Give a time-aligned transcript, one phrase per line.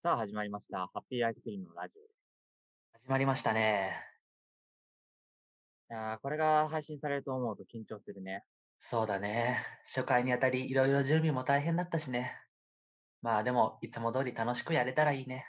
[0.00, 0.78] さあ始まりました。
[0.78, 3.02] ハッピーアイスクリームのラジオです。
[3.02, 3.90] 始まりましたね。
[5.90, 8.44] いやーこれが配信されると思うと緊張するね。
[8.78, 9.58] そうだね。
[9.84, 12.32] 初回にあたりいろいろ準備も大変だったしね。
[13.22, 15.44] まあでも、いつも通り楽しくやれたらいいね。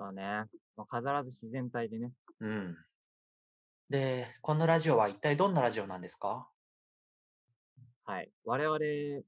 [0.00, 0.44] そうね。
[0.78, 2.12] もう飾らず自然体でね。
[2.40, 2.78] うん。
[3.90, 6.48] で、このラジオは一体どんなラジオなんですか？
[8.06, 8.30] はい。
[8.46, 8.78] 我々、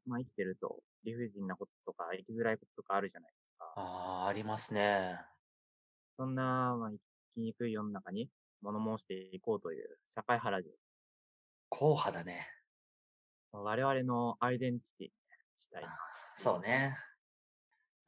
[0.06, 3.32] まあ、生きてると理不尽なこととか生きづらいこととかあるじゃない。
[3.78, 5.20] ああ、ありますね。
[6.16, 6.98] そんな、まあ、生
[7.34, 8.30] きにくい世の中に
[8.62, 10.70] 物申していこうという社会派ラジ
[11.68, 12.48] 硬派だね。
[13.52, 13.62] オ。
[13.62, 15.10] 我々のアイデンティティに
[15.60, 15.84] したい。
[16.36, 16.96] そうね。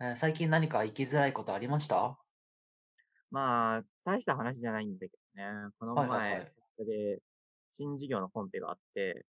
[0.00, 2.18] えー最近何か生きづらいことありました？
[3.30, 5.70] まあ、大した話じゃないんだけどね。
[5.78, 7.22] このはいはいはい前、それで
[7.78, 9.26] 新事業のコンペがあって、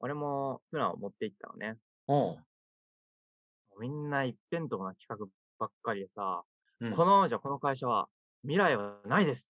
[0.00, 1.78] 俺もプランを持って行ったのね。
[2.08, 2.44] うん。
[3.80, 5.16] みんな一辺倒な企画
[5.60, 6.42] ばっかりでさ、
[6.80, 8.08] うんこのままじゃこの会社は
[8.42, 9.46] 未来はないです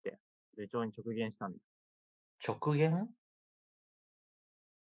[0.00, 0.18] って
[0.56, 1.58] 部長に直言したんだ。
[2.46, 3.08] 直言？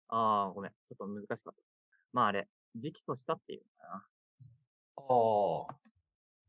[0.09, 0.72] ああ、ごめん。
[0.72, 1.53] ちょっと難しかった。
[2.14, 4.06] まああれ、直訴したっていうのかな。
[4.98, 5.76] ああ。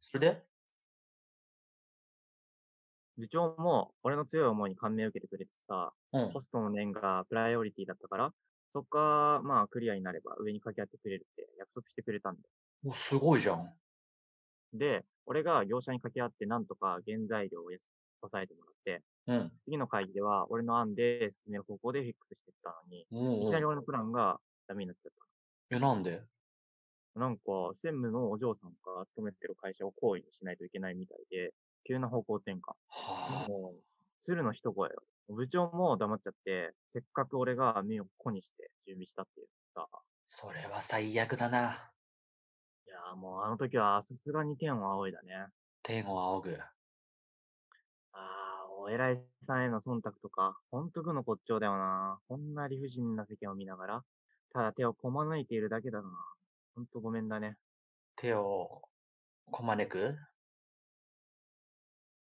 [0.02, 0.42] それで？
[3.16, 6.40] 部長も俺の強い思いに感銘を受けてくれてさ、うんホ。
[6.40, 8.32] ストの念がプライオリティだったから、
[8.74, 12.46] そっか、まあクリアになれば上に掛け合ってくれるって約束してくれたんだよ。
[12.90, 13.72] おすごいじゃん。
[14.72, 17.70] で、俺が業者に掛け合ってなんとか原材料を
[18.20, 19.52] 抑えてもらって、うん。
[19.66, 23.02] 次の会議では俺の案で進める方向でフィックスしてったのに、
[23.44, 25.12] いきなり俺のプランがダメになっちゃっ
[25.70, 26.26] え、なんで？
[27.14, 27.20] た。
[27.20, 27.42] なんか、
[27.82, 31.52] 専務のお嬢さんが勤めてる会社を行為にしないといけないみたいで、
[31.86, 32.58] 急な方向転換。
[32.88, 33.48] はあ。
[33.48, 33.82] もう、
[34.24, 35.02] 鶴の一声よ。
[35.28, 39.86] 部長も黙っちゃって、せっかく俺が目をこにして準備したっていうさ。
[40.28, 41.92] それは最悪だな。
[43.02, 45.48] いやーもうあの時はさすがに天を仰いだね。
[45.82, 46.58] 天を仰ぐ。
[48.12, 52.18] ああ、お偉いさんへの忖度とか、ほんと愚の骨頂だよな。
[52.28, 54.04] こんな理不尽な世間を見ながら、
[54.52, 56.08] ただ手をこまないているだけだな。
[56.76, 57.56] ほんとごめんだね。
[58.16, 58.82] 手を
[59.50, 60.16] こまねく？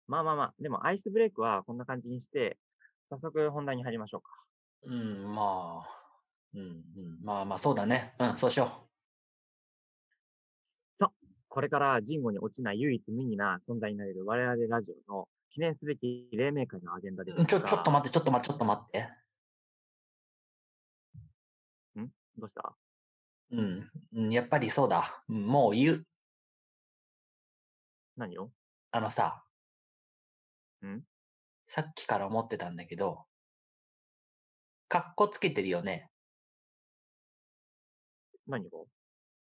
[0.07, 2.59] まあまあまあ、でもアイスブレイクはこんな感じにして、
[3.11, 4.31] 早速本題に入りましょうか。
[4.85, 5.89] うん、まあ、
[6.55, 6.83] うん、うん、
[7.23, 8.15] まあまあ、そうだね。
[8.19, 8.89] うん、そうしよ
[11.55, 17.33] これから人語に落ちない唯一無二な存在になれる我々ラジオの記念すべき黎明会のアジェンダで。
[17.33, 19.09] ちょ、ちょっと待って、ちょっと待って、ちょっと待って。
[22.37, 22.75] どうした？
[23.53, 25.23] うん、うんやっぱりそうだ。
[25.29, 26.07] うんもう言う。
[28.17, 28.51] 何を？
[28.91, 29.45] あのさ、
[30.85, 31.03] ん？
[31.67, 33.27] さっきから思ってたんだけど、
[34.89, 36.09] かっこつけてるよね。
[38.49, 38.89] 何を？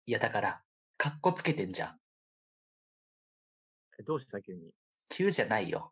[0.05, 0.61] いや、だから、
[1.03, 1.97] かっこつけてんじゃん。
[3.99, 4.41] えどうした？
[4.41, 4.71] 急に。
[5.09, 5.91] 急じゃないよ。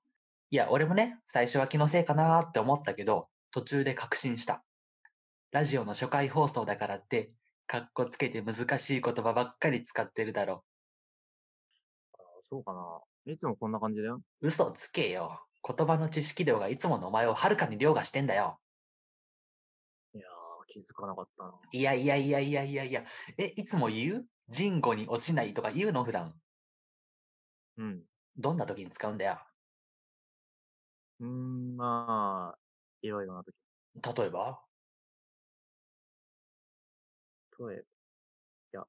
[0.51, 4.63] いや、俺もね、最初は気のせいかなーって思ったけど、途中で確信した。
[5.51, 7.33] ラジオの初回放送だからって、
[7.67, 10.63] かっこつけて難しい言葉ばっかり使ってるだろ。
[12.13, 12.17] あ
[12.49, 13.33] そうかな。
[13.33, 14.21] いつもこんな感じだよ。
[14.39, 15.41] 嘘つけよ。
[15.61, 18.61] 言葉の知識量がいつものお前をはるかに凌駕してんだよ。
[20.15, 21.53] いやー、気づかなかったな。
[21.73, 23.03] いやいやいやいやいやいや。
[23.37, 24.25] え、いつも言う？
[24.51, 26.35] 人語に落ちないとか言うの普段。
[27.77, 28.03] うん。
[28.37, 29.39] どんな時に使うんだよ。
[31.19, 32.59] うーん、まあ、
[33.01, 33.53] いろいろな時。
[33.95, 34.61] 例えば？
[37.59, 37.83] 例えば、い
[38.73, 38.87] や、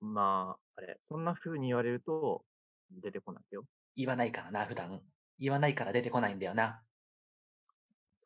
[0.00, 2.44] まあ、あれ、そんな風に言われると、
[2.90, 3.66] 出てこないよ。
[3.96, 5.02] 言わないからな、普段。
[5.38, 6.84] 言わないから出てこないんだよな。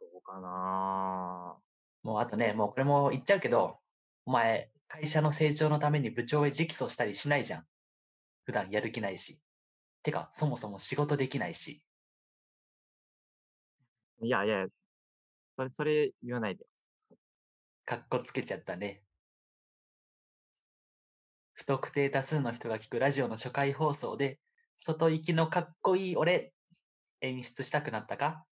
[0.01, 1.59] そうかな
[2.03, 3.81] もうあとね、もうこれも言っちゃうけど、
[4.25, 7.67] お前、会社の成長のために部長へ直訴したりしないじゃん。
[8.45, 9.39] 普段やる気ないし。
[10.03, 11.83] てか、そもそも仕事できないし。
[14.23, 14.67] いやいや、
[15.57, 16.65] それ、それ言わないで。
[17.85, 19.03] かっこつけちゃったね。
[21.53, 24.41] 不特定多数の人が聞くラジオの初回放送で、
[24.79, 26.55] 外行きのかっこいい俺、
[27.21, 28.45] 演出したくなったか？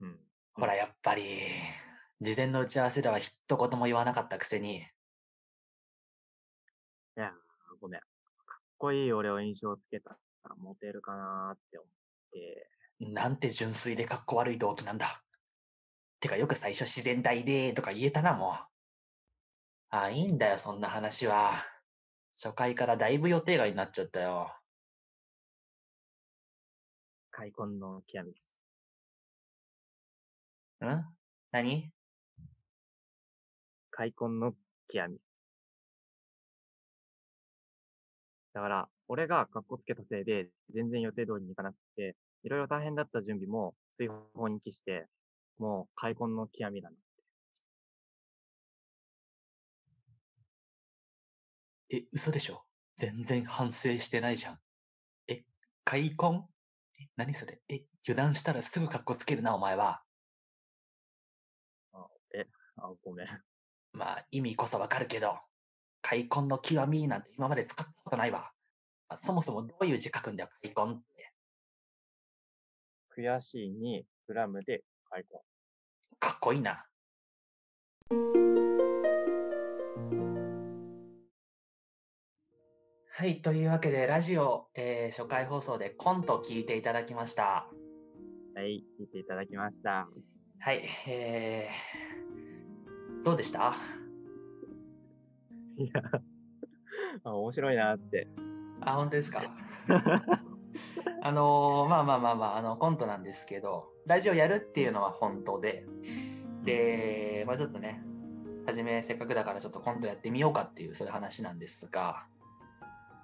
[0.00, 0.20] うん。
[0.52, 1.22] ほら、やっぱり、
[2.20, 4.80] 事前の打ち合わせでは一言も言わなかったくせに、い
[7.20, 7.32] や、
[7.80, 8.00] ごめん。
[8.00, 8.08] かっ
[8.76, 10.16] こいい俺を印象つけたら
[10.56, 11.90] モテるかなって思っ
[12.32, 12.70] て。
[13.00, 15.22] なんて純粋でかっこ悪い動機なんだ。
[16.20, 18.54] てかよく最初自然体でとか言えたな、もう。
[19.90, 21.52] あ、いいんだよ、そんな話は。
[22.34, 24.54] 初回からだいぶ予定外になっちゃったよ。
[27.30, 28.40] 開墾の極みで
[30.80, 30.84] す。
[30.84, 31.16] ん？
[31.52, 31.92] 何？
[33.98, 34.52] 開墾の
[34.86, 35.18] 極み。
[38.52, 42.14] だから、俺が格好つけたせいで、全然予定通りにいかなくて、
[42.44, 45.08] いろいろ大変だった準備も追放に帰して、
[45.58, 46.96] もう開墾の極みだな。
[51.90, 52.62] え、嘘でしょ？
[52.98, 54.60] 全然反省してないじゃん。
[55.26, 55.42] え、
[55.82, 56.44] 開墾？
[57.00, 57.60] え、何それ？
[57.68, 60.04] え、油断したらすぐ格好つけるな、お前は。
[62.80, 63.26] あ、ごめん。
[63.92, 65.38] まあ、意味こそわかるけど、
[66.02, 68.52] 開墾の極みなんて今まで使ったことないわ。
[69.08, 71.32] まあそもそもどういう字書くんだよ、開墾って。
[73.16, 75.40] 悔しいに、グラムで開墾。
[76.20, 76.84] かっこいいな。
[83.20, 87.66] はい、というわけで、ラジオ、えー初回放送でコントを聞いていただきました。
[88.54, 90.08] はい、聞いていただきました。
[90.60, 92.57] はい、えー、
[93.24, 93.74] どうでした？
[95.76, 96.02] いや、
[97.24, 98.28] あ面白いなって。
[98.80, 99.42] あ、本当ですか？
[101.20, 105.84] あのーまあまあまあまあ、あの、コントなんですけど、ラジオやるっていうのは本当で、
[106.64, 108.02] で、まあちょっとね、
[108.66, 112.26] はじめせっかくだからちょっとコントやってみようかっていう、そういう話なんですが、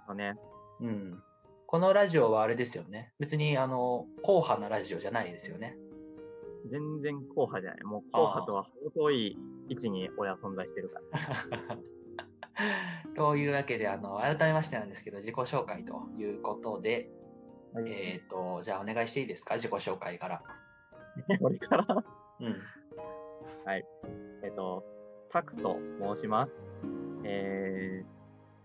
[0.07, 0.35] そうね、
[0.81, 1.23] うん。
[1.67, 3.13] このラジオはあれですよね。
[3.19, 5.77] 別に、あの、硬派なラジオじゃないですよね。
[6.71, 7.85] 全然硬派じゃない。
[7.85, 9.39] もう硬派とは程遠い
[9.69, 11.79] 位置に俺は存在してるから。
[13.17, 17.11] というわけで、あの、改めましてなんですけど、自己紹介ということで、
[17.73, 19.55] はいえっ、と、じゃあお願いしていいですか？
[19.57, 20.43] 自己紹介から。
[21.41, 22.05] 俺から、
[22.41, 22.57] うん。
[24.43, 24.85] えっと、
[25.31, 25.77] タクと
[26.15, 26.53] 申します。
[27.25, 28.07] えー、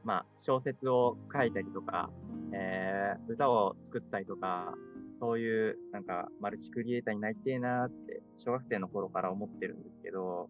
[0.03, 2.09] まあ、小説を書いたりとか、
[2.53, 4.73] えー、歌を作ったりとか、
[5.19, 10.49] そういう、なんか、マルチクリエイターになりてえなーって、小学生の頃から思ってるんですけど、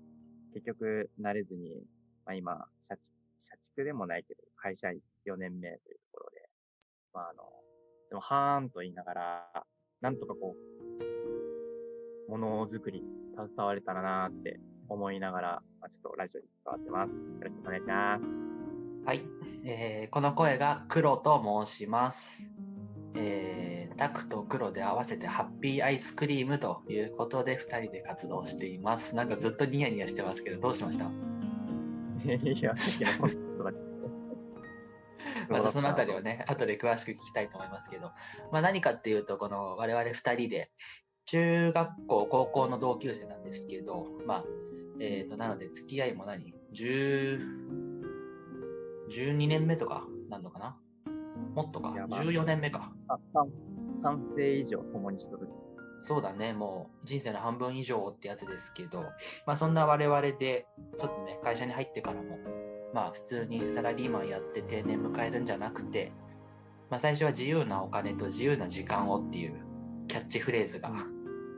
[0.53, 1.83] 結局、なれずに、
[2.25, 3.03] まあ今、社畜、
[3.41, 4.89] 社畜でもないけど、会社
[5.25, 6.49] 4年目というところで、
[7.13, 7.43] まああの、
[8.09, 9.65] でも、はーんと言いながら、
[10.01, 10.55] なんとかこ
[12.27, 13.03] う、ものづくり、
[13.35, 17.09] 携われたらなーって思いながら、まあ、ちょっとラジオに関わってます。
[17.09, 18.49] よろしくお願いします。
[19.05, 19.21] はい、
[19.63, 22.43] えーこの声が黒と申します。
[23.15, 29.13] えータクと黒で合わせてハッピーアイスクリームということで2人で活動しています。
[29.13, 31.05] なんかずっとニヤニヤしてますけど、どうしました？
[32.25, 33.83] いや、さっきのコントがちょっ
[35.47, 35.53] と。
[35.53, 38.11] またそのあたりをね、後で詳しく聞きたいと思いますけど、
[38.53, 40.71] まあ、何かっていうと、この我々2人で、
[41.25, 44.43] 中学校、高校の同級生なんですけど、まあ、
[45.01, 47.41] えっ、と、なので付き合いも何 ?10、
[49.11, 50.77] 12年目とかなんのかな
[51.53, 52.93] もっとか ?14 年目か。
[54.01, 55.47] 三三世以上共にしとる。
[56.01, 59.01] そうだね、もう人生の半分以上ってやつですけど、
[59.45, 60.65] まあそんな我々で、
[60.99, 62.37] ちょっとね、会社に入ってからも、
[62.93, 66.11] まあ普通にサラリーマンやって定年迎えるんじゃなくて、
[66.89, 69.55] まあ最初は自由なお金と自由な時間をっていう
[70.07, 70.91] キャッチフレーズが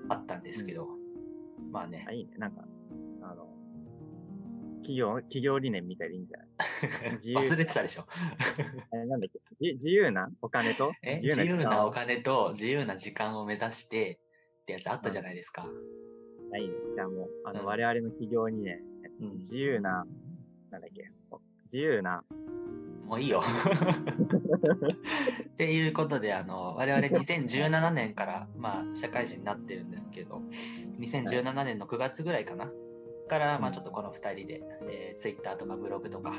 [0.10, 0.88] あったんですけど、
[1.72, 2.32] まあねあ、、いいね。
[2.38, 2.64] なんか、
[4.82, 6.44] 企業、企業理念みたいでいいんじゃな
[7.14, 7.16] い？
[7.16, 8.06] 自由忘れてたでしょ。
[8.94, 9.40] えーなんだっけ？
[9.60, 10.30] じ自由な？
[10.42, 10.92] お金と？
[11.04, 12.16] え自由なお金。
[12.16, 14.20] 金と自由な時間を目指して
[14.62, 15.68] ってやつあったじゃないですか。
[16.54, 16.74] あいいね。
[16.96, 18.80] じゃあもう、あの、うん我々の企業にね、
[19.22, 20.06] うん自由な、
[20.70, 21.40] なんだっけ、お
[21.72, 22.24] 自由な、
[23.06, 23.42] もういいよ。
[25.52, 30.42] っていうことで、あの、我々2017年から、まあ、社会人になってるんですけど、
[31.00, 32.72] 2017年の9月ぐらいかな
[33.32, 36.34] から、まあ、ちょっとこの2人で、えー、Twitter とかブログとか、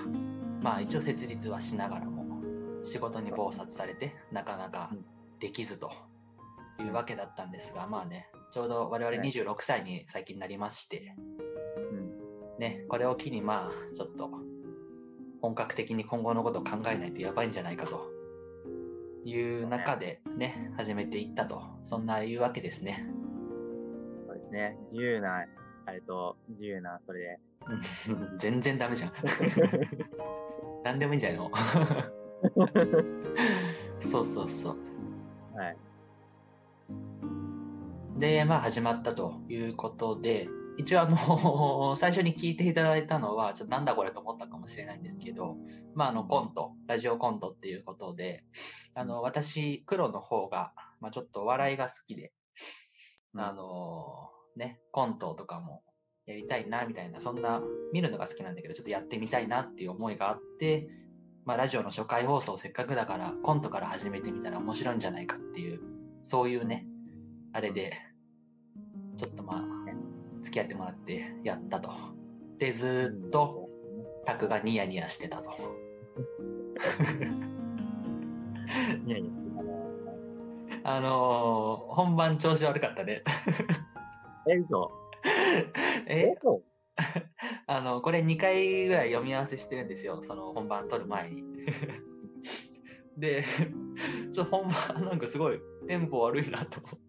[0.61, 2.43] まあ、一応設立はしながらも、
[2.85, 4.91] 仕事に忙殺されて、なかなか
[5.41, 5.91] できずと
[6.79, 11.15] いうわけだったんですが、まあね、ちょうど我々はい26歳に最近なりまして、
[11.79, 12.59] うん。
[12.59, 14.31] ね、これを機にまあ、ちょっと、
[15.41, 18.11] 本格的に今後のことを考えないとやばいんじゃないかと
[19.25, 23.07] いう中でね、始めていったと、そんないうわけですね。
[24.27, 24.77] そうですね。
[24.93, 25.47] 自由な、
[25.87, 27.39] あれと、自由な、それで。
[28.39, 29.13] 全然ダメじゃん。
[30.85, 31.51] 何でもいいんじゃないの？
[34.01, 34.77] そうそうそう。
[35.57, 35.77] はい。
[38.19, 40.49] で、まあ始まったということで、
[40.79, 45.57] 一応あの、最初に聞いていただいたのは、ちょっとなんだこれと思ったかもしれないんですけど、
[45.95, 48.45] まああのコント、ラジオコントっていうことで、
[48.95, 52.33] あの、私、黒の方が、まあちょっとお笑いが好きで、
[53.37, 55.83] あの、ね、コントとかも
[56.27, 60.89] やりたいな、みたいな、そんな、見るのが好きなんだけど、ちょっとやってみたいなっていう思いがあって、
[61.45, 65.81] まあラジオの初回放送せっかくだから、コントから始めてみたら面白いんじゃないかっていう、
[66.25, 66.87] そういうね、
[67.53, 67.93] あれで、
[69.17, 69.63] ちょっとまあ、
[70.43, 71.91] 付き合ってもらってやったと。
[72.59, 73.69] で、ずーっと、
[74.25, 75.51] タクがニヤニヤしてたと。
[79.07, 79.31] いやいや、
[80.85, 83.23] あのー本番調子悪かったね。
[84.49, 84.91] え、嘘
[86.07, 86.35] え？
[86.37, 86.63] 嘘
[87.67, 90.23] あの、これ2回ぐらい読み合わせしてるんですよ。
[90.23, 91.43] その本番撮る前に。
[93.17, 93.45] で、
[94.33, 97.03] ちょっと本番なんかすごいテンポ悪いなと思って。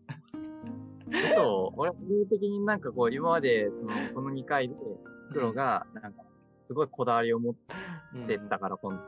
[1.36, 4.76] 嘘俺、個人的になんかこう、今まで、その、この2回で、
[5.32, 6.24] 黒が、なんか、
[6.68, 7.56] すごいこだわりを持っ
[8.28, 9.02] てたから、今度、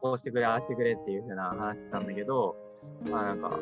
[0.00, 2.56] こうしてくれ、ああしてくれっていう風な話したんだけど、
[3.10, 3.58] まあなんか、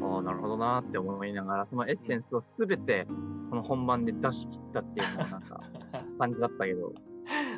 [0.00, 3.06] ああ、なるほどなーって思いながら、そのエッセンスをすべて、
[3.50, 5.60] この本番で出し切ったっていうのはなんか、
[6.18, 6.92] 感じだったけど、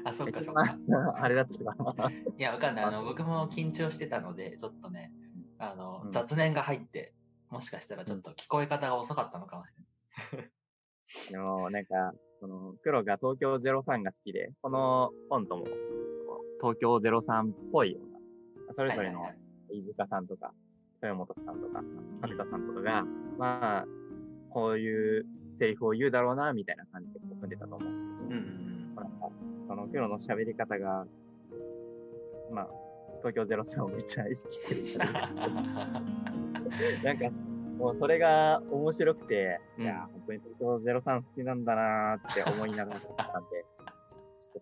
[0.05, 0.79] あ、そっか一そっか。
[0.88, 2.11] 番 あれだったかな。
[2.11, 2.85] いや、わかんない。
[2.85, 5.12] あの、僕も緊張してたので、ちょっとね、
[5.59, 7.14] あの、うん雑念が入って、
[7.50, 9.73] もしかしたらちょっと聞こえ方が遅かったのかもし
[11.31, 15.67] でも、 なんか、その、黒が東京03が好きで、このコントも、
[16.61, 18.11] 東京03っぽいよう
[18.69, 18.97] な、それれない。
[18.97, 19.31] ぞれの
[19.71, 20.53] 飯塚さんとか、
[21.08, 21.82] 豊本さんとか、
[22.23, 23.04] 角田さんとかが、
[23.38, 23.84] まあ、
[24.50, 25.26] こういう
[25.58, 28.64] セリフを言うだろうな、みたいな感じで組んでたと思うんですけど、うんうん
[29.66, 31.06] その黒の喋り方が、
[32.52, 32.68] まあ、
[33.23, 35.12] 東京03をめっちゃ意識してるうん。
[35.12, 35.28] から、
[37.02, 37.30] なんか、
[37.78, 43.64] もうそれが面白くて、うんいや、本当に東京03好きなんだなーって思いながらだったんで、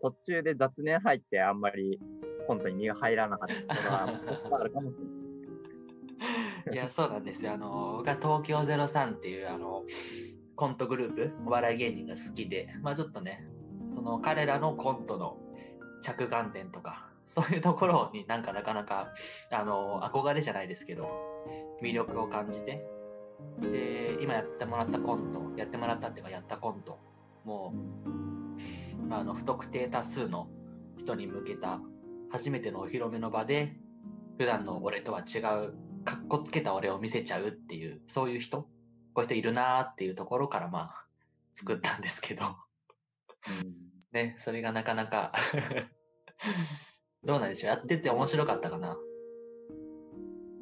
[0.01, 2.01] 途中で雑念入ってあんまり
[2.47, 5.22] コントに身が入らなかったことは、あるかもしれない。
[6.73, 7.53] いや、そうなんですよ。
[7.53, 9.85] あの、僕は東京03っていう、あの、
[10.55, 13.47] コントグループ、お笑い芸人が好きで、まあちょっとね、
[13.89, 15.39] その彼らのコントの
[16.03, 19.13] 着眼点とか、そういうところになんかなかなか、
[19.51, 21.09] あの、憧れじゃないですけど、
[21.83, 22.85] 魅力を感じて、
[23.61, 26.99] で、今やってもらったコント、やってもらったっていうかやったコント、
[27.45, 27.75] も
[28.99, 30.49] う、まあ、あの、不特定多数の
[30.97, 31.81] 人に向けた
[32.31, 33.77] 初めてのお披露目の場で、
[34.39, 38.69] 普段の俺とは違う、かっこつけた俺を見せちゃうっていう、そういう人、こ
[39.19, 41.07] ういう人いるなーっていうところからまあ、
[41.55, 42.45] 作ったんですけど、
[44.13, 45.33] ね、それがなかなか
[47.25, 47.71] どうなんでしょう？
[47.71, 48.97] やってて面白かったかな？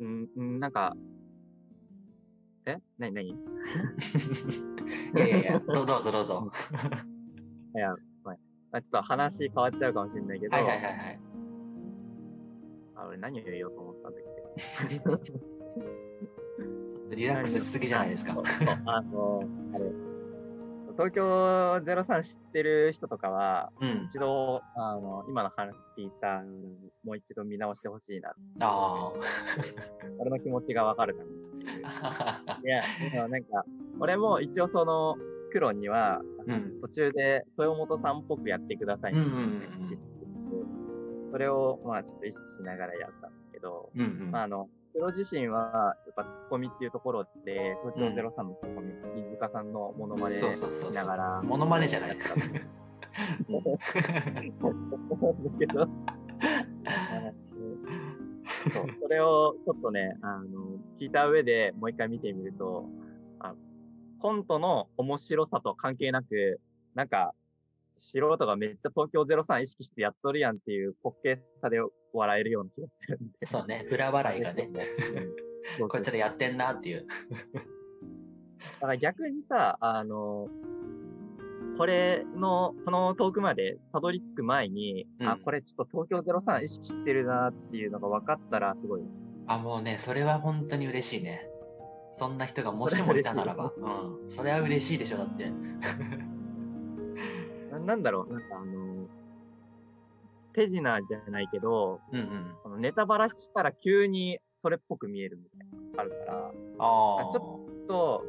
[0.01, 0.95] うん、うん、なんか、
[2.67, 2.77] え？
[2.99, 3.37] なになにいい
[5.19, 6.51] やいやいや、 どうぞどうぞ。
[7.75, 7.95] や、
[8.25, 8.33] ま
[8.79, 11.21] あ、ちょっと話変わっちゃうかもしれないけど、はいはいはいはい。
[12.97, 14.40] あ俺何を言おうと思ったんだっけ？
[17.15, 18.33] リラックスしすぎじゃないですか。
[18.87, 19.43] あの、
[19.75, 19.85] あれ、
[20.93, 21.23] 東京
[21.83, 24.07] 03知ってる人とかは、うん。
[24.09, 26.43] 一度、あの、今の話聞いた、
[27.05, 28.33] もう一度見直してほしいな。
[28.61, 29.13] あ
[30.19, 33.65] 俺の気持ちがわかるかな いや、でもなんか、
[33.99, 35.17] 俺も一応その、
[35.53, 36.81] 黒には、うん。
[36.81, 40.11] 途中で豊本さんっぽくやってくださいんうんうん言って
[41.31, 43.11] それを、まあ、ちょっと意識しながらやっ
[43.61, 44.31] けど、うんうん。
[44.31, 50.43] まあ、あの、黒自身は、やっぱツッコミっていうところで、東京03のツッコミ、飯塚さんのモノマネし。
[50.95, 52.19] ながら、モノマネじゃないやっ。
[52.19, 52.45] たんだ
[55.59, 55.87] けど、
[58.73, 62.87] そう、それをちょっとね、あの、聞いた上でもう一回見てみると、
[63.41, 63.55] あ
[64.21, 66.61] コントの面白さと関係なく、
[66.95, 67.35] なんか、
[68.01, 71.79] 素人がめっちゃ東京03意識してやっとるやんっていう滑稽さで
[72.13, 73.47] 笑えるような気がするんで。
[73.47, 74.71] そうね、裏笑いがね、
[75.79, 75.89] うん。
[75.89, 77.07] こいつらやってんなっていう。
[78.81, 80.49] だから逆にさ、あの、
[81.79, 89.03] これの、このトークまでたどり着く前に、うんあ、これちょっと東京03意識してるなっていうのが分かったら、すごい。
[89.47, 91.47] あ、もうね、それは本当に嬉しいね。
[92.13, 93.73] そんな人がもしもいたならば。
[93.77, 94.31] うん。
[94.31, 95.53] それは嬉しいでしょ、だって。
[97.81, 99.07] ななんだろう、なんかあの、
[100.53, 102.55] 手品じゃないけど、うんうん。
[102.63, 107.33] このネタバラしたら急にそれっぽく見えるみたいなのがあるから、ああ。
[107.33, 108.25] ちょっと、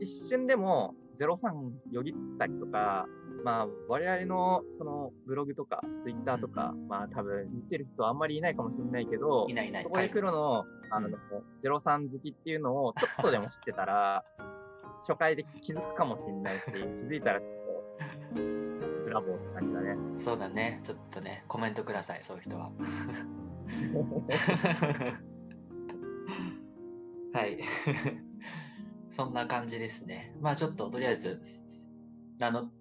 [0.00, 3.06] 一瞬でも03よぎったりとか、
[3.44, 9.84] まあ、我々のそのブログとかツイッターとか、まあ多分見てる人はあんまりいないかもしれないけどい、ないいない。
[9.84, 11.14] そこで黒の、あの、うん
[11.62, 14.24] 03好きっていうのをちょっとでも知ってたら、
[15.08, 17.61] 初回で気づくかもしれないし、気づいたらちょっと、
[19.12, 19.94] ブラボーって感じだね。
[20.16, 20.80] そうだね。
[20.84, 22.72] ちょっとね、コメントください、そういう人は。
[27.34, 27.60] はい。
[29.10, 30.34] そんな感じですね。
[30.40, 31.42] まあちょっととりあえず、
[32.40, 32.72] あの、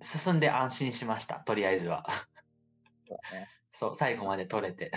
[0.00, 2.06] 進んで安心しました、とりあえずは。
[3.08, 3.48] そうだね。
[3.72, 4.92] そう、最後まで取れて。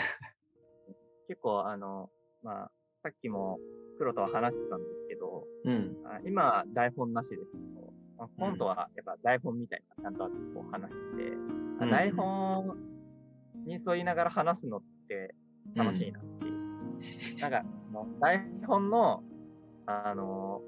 [1.28, 2.12] 結構、あの、
[2.44, 2.72] まあ、
[3.02, 3.58] さっきも
[3.98, 5.98] 黒とは話してたんですけど、うん。
[6.06, 7.85] あ今、台本なしですけど、
[8.18, 11.24] まあ、コントはやっぱ台本みたいなちゃんとこう話して
[11.82, 11.92] うん。
[11.92, 12.78] 台本
[13.66, 15.36] に沿いながら話すのって
[15.76, 17.40] 楽しいなっていう。
[17.40, 19.24] なんか、その台本の、
[19.86, 20.62] あの、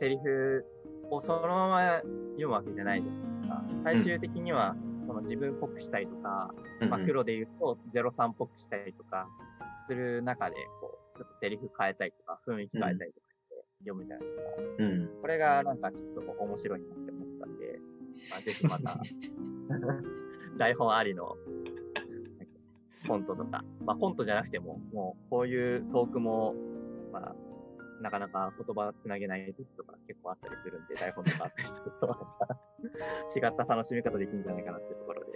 [0.00, 0.64] セリフ
[1.10, 2.00] をそのまま
[2.32, 3.64] 読むわけじゃないじゃないですか。
[3.84, 4.74] 最終的には、
[5.06, 6.50] その自分っぽくしたりとか、
[6.88, 9.26] まあ、黒で言うと03っぽくしたりとか
[9.88, 13.29] する中で、こう、ちょっとセリフ変えたりとか、雰囲気変えたりとか
[13.80, 14.42] 読むじゃないですか。
[14.78, 15.08] うん。
[15.20, 17.80] これがなんかちょっと面白いなって思ったんで、
[18.30, 19.00] まあ、ぜひまた、
[20.58, 21.36] 台本ありの
[23.06, 26.54] コントとか、まあコントじゃなくても、もうこういうトークも、
[27.12, 27.34] まあ、
[28.02, 35.32] なかなか言葉つなげない時とか結構あったりするんで、台本とかあったりすると、違った楽しみ方できるんじゃないかなっていうところで。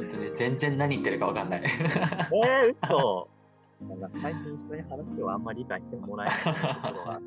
[0.00, 1.62] ちょっとね、全然何言ってるかわかんない。
[1.62, 3.28] えー、嘘
[3.80, 7.20] なんか最近人に話をあんまり理解してもらえないところは。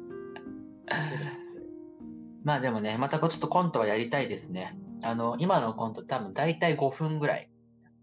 [2.43, 4.77] まあでもね、またちょっとコントはやりたいですね。
[5.03, 7.51] あの、今のコント多分大体5分ぐらい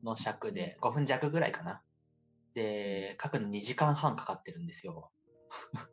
[0.03, 1.83] の尺で、5分弱ぐらいかな。
[2.55, 5.11] で、書くの2時間半かかってるんですよ。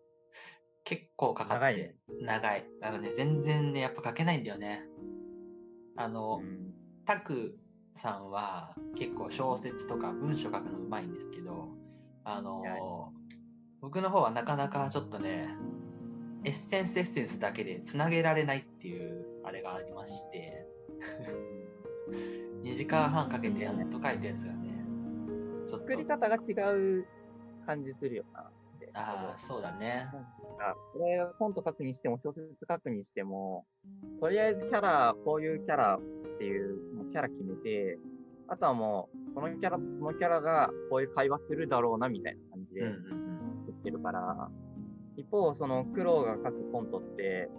[0.83, 1.59] 結構かかって。
[1.59, 1.95] 長いね。
[2.21, 2.65] 長い。
[2.81, 4.85] あのね、全然ね、やっぱ書けないんだよね。
[5.95, 6.67] あの、うん
[7.07, 7.57] タク
[7.95, 11.69] さんは結構小説とか文章書くのうまいんですけど、
[12.25, 12.79] あのはい
[13.79, 15.47] 僕の方はなかなかちょっとね、
[16.43, 20.65] エッセンスエッセンスだけでつなげられないっていうあれがありまして、
[22.63, 24.85] 2時間半かけてやっと書いたやつがね、
[25.67, 27.05] ちょっと作、り方が違う
[27.65, 28.51] 感じするよな。
[28.93, 30.07] ああ、そうだね。
[30.59, 33.65] あこれコント書くにしても小説書くにしても、
[34.19, 37.99] とりあえずキャラ、こういうキャラっていう、もうキャラ決めて、
[38.47, 44.49] あとはもう、そのキャラとそのキャラがこういう会話するだろうなみたいな感じでうんうん作ってるから、
[45.17, 47.49] 一方、その苦労が書くコントって、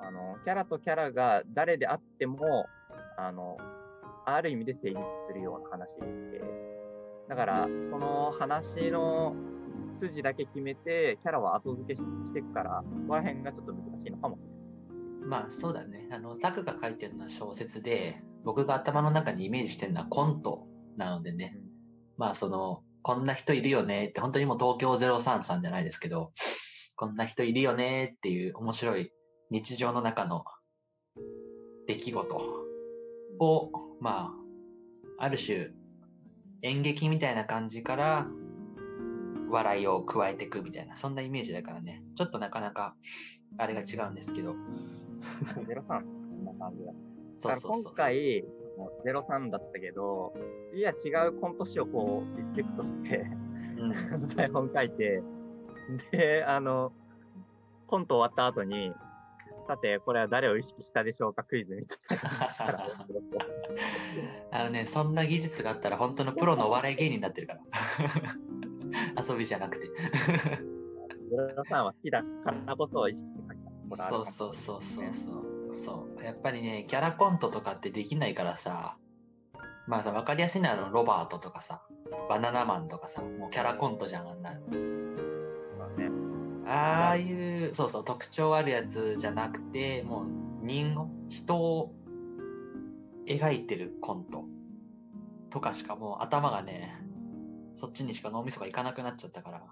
[0.00, 2.66] あの、キャラとキャラが誰であっても、
[3.16, 3.56] あの、
[4.26, 5.88] ある意味で成立するような話
[6.30, 6.42] で、
[7.28, 9.34] だから、その話の
[9.98, 14.38] 筋だけ決めて、キャラは後付けしていくから、そこら辺がちょっと難しいのかも。
[14.90, 15.28] うん。
[15.28, 16.08] まあそうだね。
[16.12, 20.66] あの、タクが書いてるのは小説で、僕が頭の中にイメージしてるのはコント
[20.96, 21.58] なのでね。
[22.18, 26.32] まあその、こんな人いるよねって、本当にもう東京03さんじゃないですけど、
[26.98, 29.12] こんな人いるよねっていう面白い
[29.52, 30.44] 日常の中の
[31.86, 32.36] 出来事
[33.38, 34.34] を、ま
[35.18, 35.68] あ、ある種
[36.62, 38.26] 演劇みたいな感じから
[39.48, 42.96] 笑いを加えていくみたいな、そんなイメージだからね、ちょっとなかなか
[43.58, 46.92] あれが違うんですけど、03、こんな感じだ。
[47.38, 48.44] そうそうそうだから今回、
[49.04, 50.34] 03だったけど、
[50.72, 50.92] 次は
[51.24, 53.24] 違うコント師をこう、リスペクトして、
[53.78, 53.86] う
[54.18, 55.22] ん、 台本書いて、
[56.12, 56.92] で、あの、
[57.86, 58.92] コント終わった後に、
[59.66, 62.86] さて、これは誰を意識したでしょうかクイズみたいな。
[64.60, 67.60] あのね、そんな技術があったら本当のプロのお笑い芸人になってるから。
[69.28, 69.88] 遊びじゃなくて。
[69.88, 69.94] ゼ
[71.54, 73.56] ロさんは好きだからこそ意識して書い
[73.98, 74.06] た。
[74.08, 75.74] そうもそうそうそうそう。
[75.74, 76.24] そう。
[76.24, 78.96] やっぱりね、キャラコントとかってできないからさ、
[79.86, 81.82] まあさ、わかりやすいのはロバートとかさ、
[82.28, 84.97] バナナマンとかさ、もうキャラコントじゃん、あんなの。
[86.68, 91.94] ああいう、そうそう、特徴あるやつじゃなくて、もう人を、人を
[93.26, 94.44] 描いてるコント
[95.50, 96.90] とかしかもう頭がね、
[97.74, 99.66] そっちにしか脳みそがいかなくなっちゃったから、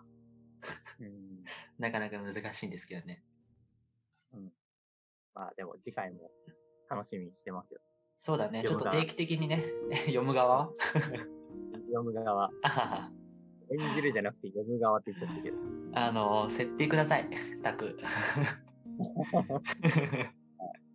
[1.00, 1.44] うん。
[1.78, 3.22] なかなか難しいんですけどね。
[5.36, 6.30] まあでも次回も
[6.88, 7.80] 楽しみにしてますよ。
[8.20, 9.66] そうだね、ちょっと定期的にね、
[10.06, 10.70] 読む側
[11.92, 12.50] 読む側。
[13.70, 15.56] 演じるじゃなくて読む側って言っちゃったけど。
[15.94, 17.28] あの、設定ください、
[17.62, 17.98] タク。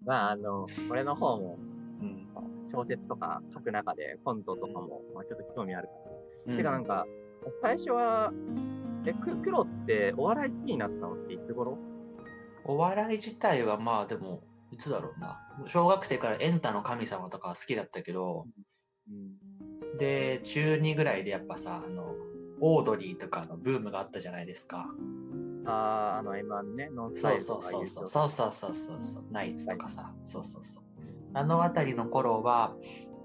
[0.05, 1.57] まああの、俺の方も
[2.01, 2.27] うん
[2.71, 6.12] 小説とか書く中でコントとかも、まあ、ちょっと興味あるから。
[6.47, 7.05] うんてかなんか、
[7.62, 8.31] 最初は、
[9.05, 11.77] え、く、黒ってお笑い好きになったのっていつ頃？
[12.65, 15.39] お笑い自体はまあでも、いつだろうな。
[15.67, 18.45] 小学生からエンタの神様とかは好きだったけど、
[19.10, 19.97] うん。
[19.97, 22.15] で、中2ぐらいでやっぱさ、あの、
[22.62, 24.88] オードリーとかのブームがあったじゃないですか。
[25.65, 28.08] あー、あの M1 ね、ノンスタそうイルとかそうそうそう。
[28.08, 29.24] そうそうそうそうそう。
[29.32, 30.13] ナイツとかさ。
[30.24, 30.84] そうそうそう。
[31.34, 32.76] あのあたりの頃は、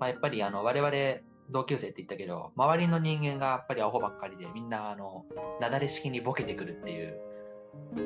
[0.01, 5.25] まあ、やっぱりあの、我々、同級生って言ったけど、周りの人間がやっぱりアホばっかりで、みんなあの、
[5.61, 7.21] なだれ式にボケてくるっていう、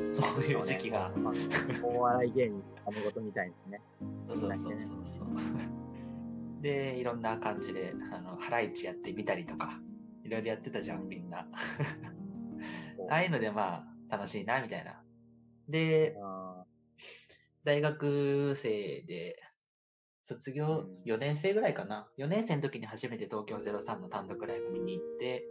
[0.07, 1.11] そういう時期が。
[1.17, 1.35] まあ
[1.83, 3.83] お笑い芸人、あのことみたいですね。
[4.29, 5.27] そうそうそうそうそう。
[6.61, 9.81] で、いろんな感じで、あの、ハライチやってみたりとか、
[10.31, 11.49] いろいろやってたじゃん、みんな。
[13.11, 15.03] ああいうのでまあ、楽しいな、みたいな。
[15.69, 16.65] で、あ
[17.65, 19.43] 大学生で、
[20.23, 22.09] 卒業うん4年生ぐらいかな。
[22.17, 25.45] 4年生の時に初めて東京03の単独ライブ見に行って。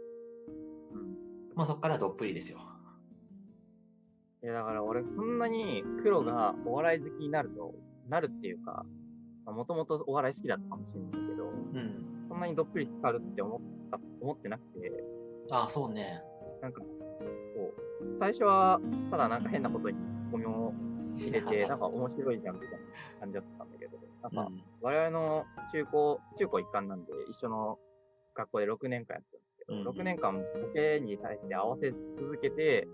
[1.54, 2.58] もうそこからどっぷりですよ。
[4.42, 7.74] いや、だから俺、そんなに黒がお笑い好きになると、
[8.08, 8.86] なるっていうか、
[9.44, 12.19] もともとお笑い好きだったかもしれないけど、うん。
[12.30, 14.92] そんなにどっぷり浸かるって思った、思ってなくて、
[15.50, 16.22] ああ、そうね。
[16.62, 16.86] なんか、こ
[18.00, 20.72] う、最初は、ただなんか変なことにツッコミを
[21.16, 22.78] 入れて、 なんか面白いじゃんみたいな
[23.18, 24.62] 感じだったんだけど、なんか、うん。
[24.80, 27.78] 我々の中高、中高一貫なんで、一緒の
[28.34, 32.86] 学校で6年間やってたんですけど、うん6年間ボケに対して合わせ続けて、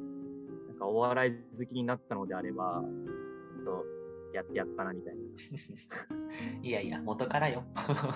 [0.68, 3.95] なんかお笑い好きになったのであれば、ちょっと
[4.36, 5.20] やってやったなみたいな。
[6.62, 7.64] いやいや、元からよ。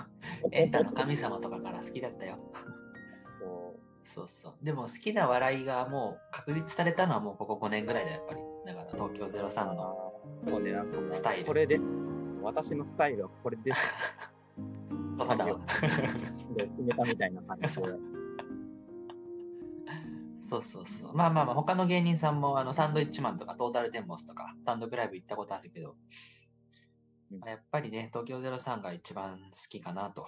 [0.53, 2.39] エンタの神様とかから好きだったよ。
[3.41, 4.65] こそうそう。
[4.65, 8.41] でも好きな笑いがもう確立されたのはもうここ5年ぐらいだ、やっぱり。
[8.67, 10.13] だから東京う03の。
[10.47, 11.81] うね、なんかもうスタイルこれで、
[12.43, 13.95] 私のスタイルはこれです。
[15.19, 18.10] そうだ決めたみたいな感じで。
[20.51, 21.17] そうそうそう。
[21.17, 25.95] まあまあまあ、他の芸人さんもあのサンドイッチマンとかトータルテンボスとか単独ライブ行ったことあるけど、
[27.31, 30.27] うんまあやっぱりね、東京03が一番好きかなと。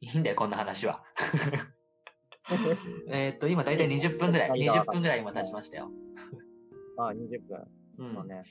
[0.00, 1.02] いいんだよ、こんな話は。
[3.10, 5.90] えっと、今大体20分ぐらい、20分ぐらい今経ちましたよ。
[6.98, 7.68] ああ、20分。
[7.98, 8.44] うんそうね。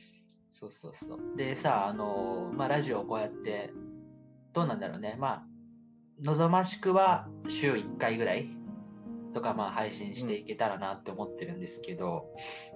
[0.51, 1.37] そうそうそう。
[1.37, 3.71] でさ、あのーまあ、ラジオをこうやって、
[4.51, 5.15] どうなんだろうね。
[5.19, 5.47] まあ、
[6.21, 8.49] 望ましくは週1回ぐらい
[9.35, 12.25] とか、まあ、配信していけたらなって思ってるんですけど、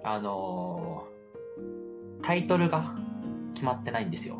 [0.04, 1.20] あのー
[2.22, 2.94] タイトルが
[3.54, 4.38] 決まってないんですよ。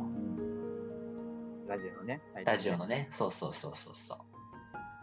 [1.66, 2.20] ラジオのね。
[2.44, 3.08] ラジオのね。
[3.10, 4.18] そうそうそうそうそ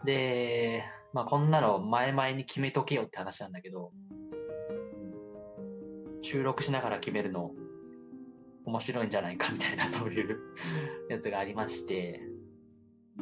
[0.04, 0.06] う。
[0.06, 3.90] で、まあ、こんなの前々に決めとけよって話なんだけど、
[6.22, 7.50] 収録しながら決めるの
[8.64, 10.38] 面白いんじゃないかみたいな そういう
[11.10, 12.22] やつがありまして、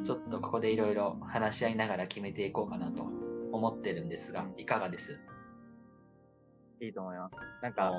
[0.04, 3.25] ちょっとここでいろいろ話し合いながら決めていこうかなと
[3.56, 5.18] 思ってるんですが、いかがです？
[6.80, 7.36] いいと思います。
[7.62, 7.98] なんか、も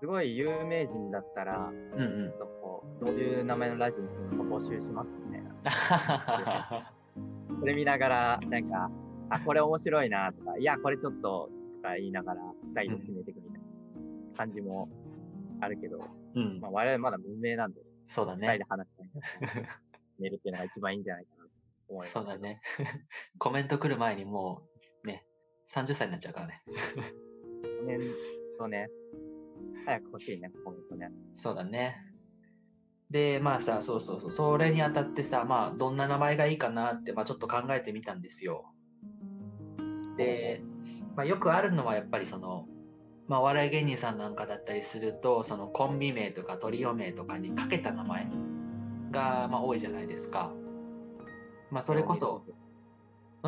[0.00, 2.38] すごい有名人だったら、ううんうんちょっ。
[2.38, 6.92] とこう、どういう名前のラジオにするのか募集しますみたいな。
[7.60, 8.90] それ見ながら、なんか、
[9.30, 12.42] あ、これ面白いなとか、いや、これちょっと、とか言いながら、
[12.74, 14.88] 二人で決めていくみたいな感じも
[15.60, 16.00] あるけど、
[16.34, 18.64] うんま、あ我々まだ無名なんで、そうだね二人で。
[18.68, 19.68] 話したいな。
[20.18, 21.41] 寝るっていうのが一番いいんじゃないかなと
[21.92, 22.12] 思います。
[22.12, 22.38] そうだ。
[22.38, 22.60] ね。
[23.38, 24.62] コメント来る前にも
[25.04, 25.26] う、ね、
[25.68, 26.62] 30歳になっちゃうからね。
[27.80, 28.00] コメン
[28.58, 28.88] トね、
[29.84, 31.10] 早く欲しいね、コメントね。
[31.36, 31.96] そうだね。
[33.10, 38.72] で、まあさ、そうそうそう、それにあたってさ、まあ、どんな名前がいいかなって、まあ、ちょっと考えてみたんですよ。
[40.16, 40.62] で、
[41.14, 42.66] まあ、よくあるのはやっぱりその、
[43.28, 48.28] まあ、お笑い芸人さんなんかだったりすると、そのコンビ名とかトリオ名とかにかけた名前
[49.10, 50.54] が、まあ、多いじゃないですか。
[51.72, 52.44] まあ、それこそ、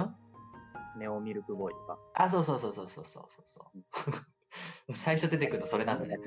[0.00, 0.98] ん？
[0.98, 1.98] ネオミルクボーイとか。
[2.14, 3.60] あ、そうそうそうそうそうそうそ
[4.88, 4.92] う。
[4.94, 6.18] 最初出てくるのそれなんだね。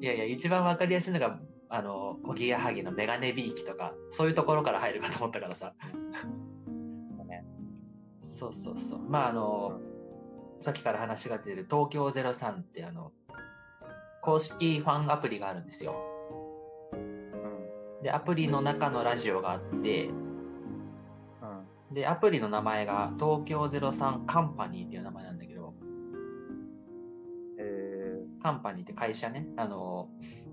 [0.00, 5.74] いやいや、一番わかりやすいのが、あの、おぎやはぎのメガネビーキとか、そういうところから入るかと思ったからさ。
[7.16, 7.44] そうね。
[8.22, 9.00] そうそうそう。
[9.00, 9.80] まあ、あの、
[10.60, 13.12] さっきから話が出てる東京03って、あの、
[14.20, 15.66] 公式ファンアプリがあるん。
[15.66, 16.15] ですよ。
[17.98, 18.02] うん。
[18.02, 21.94] で、アプリの中のラジオがあって、うん。
[21.94, 25.74] で、アプリの名前が東京03カンパニーっていう名前なんだけど、
[27.58, 30.08] えカンパニーって会社ね、あの、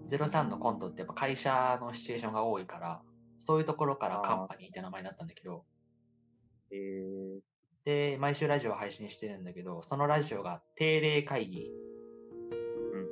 [0.09, 3.01] 03のコントってやっぱ会社のシチュエーションが多いから、
[3.39, 11.69] そういうところからカンパニーって名前になったんだけど、ー、えで、毎週ラジオを配信してるんだけど、そのラジオが定例会議。
[11.69, 13.07] うん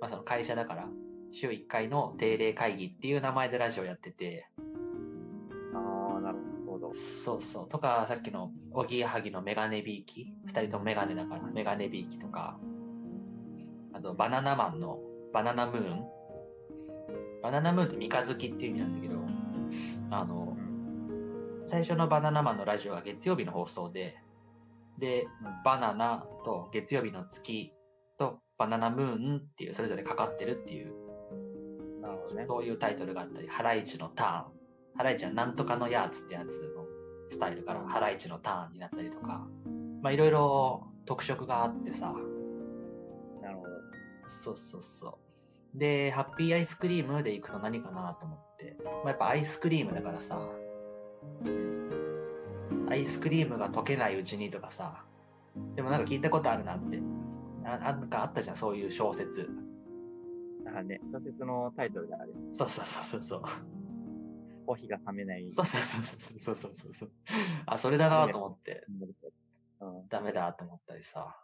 [0.00, 0.88] まあその会社だから、
[1.32, 6.92] 週1回の定例会議っていう名前でラジオやってて、ー、ああ、なるほど。
[6.94, 7.68] そうそう。
[7.68, 10.32] とか、さっきのおぎやはぎのメガネビーキ。
[10.46, 12.58] 二人ともメガネだから、メガネビーキとか。
[13.92, 14.98] あと、バナナマンの
[15.32, 16.04] バナナムーン。
[17.42, 19.18] バナナムーンって三日月っていう意味なんだけど、
[20.10, 20.56] あの、
[21.66, 24.16] 最初のバナナマンのラジオは月曜日の放送で、
[24.98, 25.28] で、うん
[25.64, 27.72] バナナと月曜日の月
[28.16, 30.92] とバナナムーンっていうそれぞれかかってるっていう、
[32.28, 32.46] どね。
[32.46, 34.58] そういうタイトルがあったり、ハライチのターン。
[34.96, 36.84] ハライチはなんとかのやーつってやつの
[37.28, 39.46] スタイルからハライチのターンになったりとか、
[40.02, 42.14] まあいろいろ特色があってさ、
[43.42, 43.68] なるほど。
[44.28, 45.18] そうそうそ
[45.74, 45.78] う。
[45.78, 48.76] で、ハッピーアイスクリームで行くと何かなと思って。
[48.84, 50.50] まあ、やっぱアイスクリームだからさ、
[52.90, 55.04] アイスクリームが溶けないうちにとかさ、
[55.76, 57.00] でもなんか聞いたことあるなって。
[57.64, 59.48] あなんかあったじゃん、そういう小説。
[60.68, 62.34] だからね、小説のタイトルである。
[62.52, 63.42] そうそうそうそうそう。
[64.66, 65.50] コーヒーが冷めない。
[65.50, 67.10] そうそうそうそうそうそうそう。
[67.64, 68.84] あ、それだなと思って、
[69.80, 70.08] うん。
[70.08, 71.34] ダメだと思ったりさ。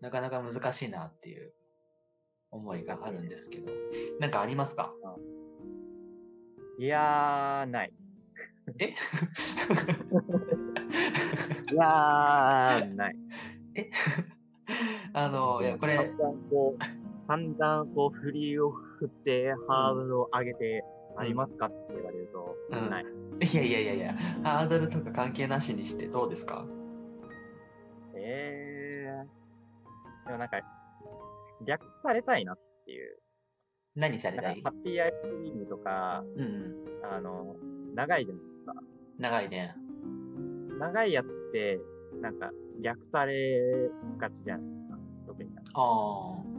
[0.00, 1.52] なかなか難しいなっていう
[2.50, 3.70] 思いがあるんですけど、
[4.18, 4.94] なんかありますか？
[6.78, 7.92] いやー、ない。
[8.78, 8.88] え？
[11.72, 13.16] いやー、ない。
[15.14, 15.98] あの、いや、これ、
[17.32, 20.84] 散々こう、振りを振って、ハードルを上げて、
[21.16, 23.04] ありますかって言われると、うんない。
[23.04, 26.66] いやいやいやいや、ハードルとか関係なしにしてどうですか？
[28.14, 30.60] えー、でもなんか、
[31.64, 33.18] 略されたいなっていう。
[33.96, 34.60] 何されたい？
[34.62, 37.14] ハッピーアイスクリームとか、うんうん。
[37.14, 37.56] あの、
[37.94, 38.74] 長いじゃないですか。
[39.18, 39.74] 長いね。
[40.78, 41.80] 長いやつって、
[42.20, 42.50] なんか、
[42.82, 44.98] 略されがちじゃないですか。
[45.28, 46.51] 特にああ。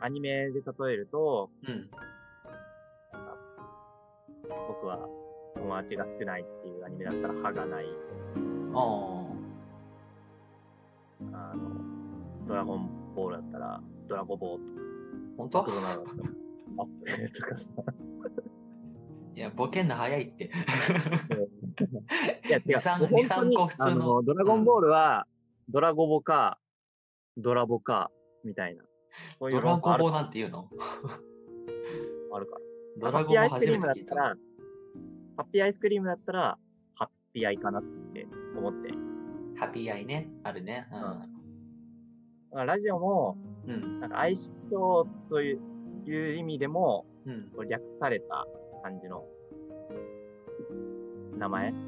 [0.00, 1.90] アニメで例えると、うん。
[4.68, 4.98] 僕は
[5.56, 7.84] 友達が少ないっていうアニメだったら歯がない。
[8.74, 9.26] あ
[11.32, 14.70] あの、ドラゴンボールだったら、ドラゴボーとか、
[15.38, 15.38] あ。
[15.38, 15.64] 本当？
[15.64, 16.16] クロナだったら、
[16.78, 17.64] アップルとかさ。
[19.34, 20.50] いや、ボケんの早いって。
[22.46, 22.62] いや、違う。
[22.66, 25.26] 二 三もう本当に二三個普通の、ドラゴンボールは、
[25.68, 26.58] ドラゴボか、
[27.36, 28.10] ドラボか、
[28.44, 28.84] みたいな。
[29.38, 30.68] そういうドラゴボなんて言うの？
[32.32, 32.60] あるから。
[32.98, 33.76] ドラゴボ初めて聞いた。
[33.76, 34.36] リームだったら、
[35.36, 36.58] ハッピーアイスクリームだったら、
[36.94, 38.26] ハッピーアイかなって
[38.56, 38.90] 思って。
[39.56, 40.28] ハッピーアイね。
[40.42, 40.86] あるね。
[40.90, 41.16] だか
[42.52, 43.72] らラジオも、うん。
[43.72, 44.00] うん。
[44.00, 45.60] なんか相性という
[46.06, 47.50] いう意味でも、うん。
[47.68, 48.46] 略された
[48.82, 49.26] 感じの
[51.36, 51.70] 名前。
[51.70, 51.82] うんう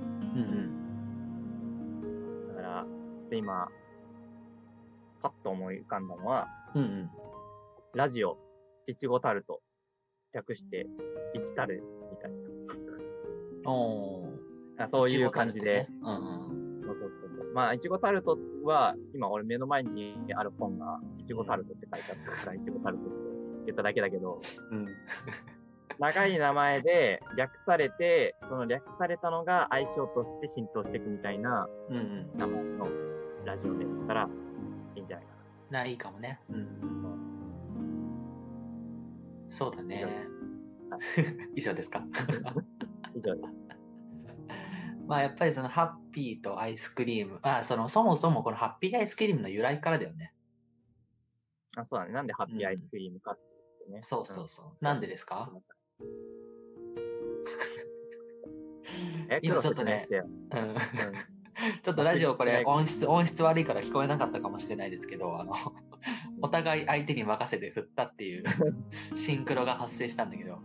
[2.05, 2.49] ん。
[2.49, 2.87] だから、
[3.31, 3.69] で今、
[5.23, 7.11] パッと思い浮かんだのは、うんうん。
[7.95, 8.39] ラジオ、
[8.87, 9.61] いちごタルト、
[10.33, 10.87] 略して、
[11.35, 12.31] いちタルみたい。
[12.31, 12.39] な。
[14.85, 15.83] あそういう感じで。
[15.83, 15.89] ね。
[16.03, 16.83] うんうん。
[16.87, 23.13] そうそうそうまあ、いちごタルトは、今俺目の前にある本が、いちごタルトって書いてあったから、いちごタルトって
[23.67, 24.87] 言っただけだけど、うん。
[25.99, 32.39] 長い名前で略されて、その略されたのが相性として浸透していくみたいなうんうん。
[32.39, 32.89] 名前の
[33.45, 34.29] ラジオで言ったら
[35.71, 36.41] ないかな、いいかもね。
[36.51, 36.67] うん。
[39.51, 40.07] そうだね。
[41.55, 42.01] 以上 ですか？
[42.01, 42.07] な。
[43.15, 43.49] 以上です。
[45.07, 50.35] まあやっぱりそのハッピーとアイスクリーム、あ、そのそもそもこのハッピーアイスクリームの由来からだよね。
[51.77, 52.13] あ、そうだね。
[52.13, 53.39] なんでハッピーアイスクリームかっ
[53.79, 54.03] ていうね。
[54.03, 54.85] そうそうそう。
[54.85, 55.51] なんでですか？
[59.31, 60.21] え、今ちょっとねうん。
[61.59, 65.53] う んちょっとラジオこれ音質、音質悪いから聞こえなかったかもしれないですけど、あの、
[66.43, 68.45] お互い相手に任せて振ったっていう
[69.17, 70.59] シンクロが発生したんだけど。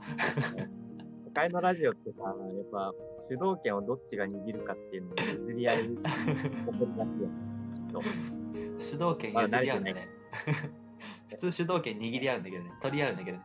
[1.26, 2.36] 都会のラジオってさ、やっ
[2.72, 2.94] ぱ
[3.30, 5.90] 主導権をどっちが握るかっていうのを譲り合い。
[8.78, 10.08] 主導権譲り合うんだね。
[11.30, 12.72] 普通主導権握り合うんだけどね。
[12.82, 13.44] 取り合うんだけどね。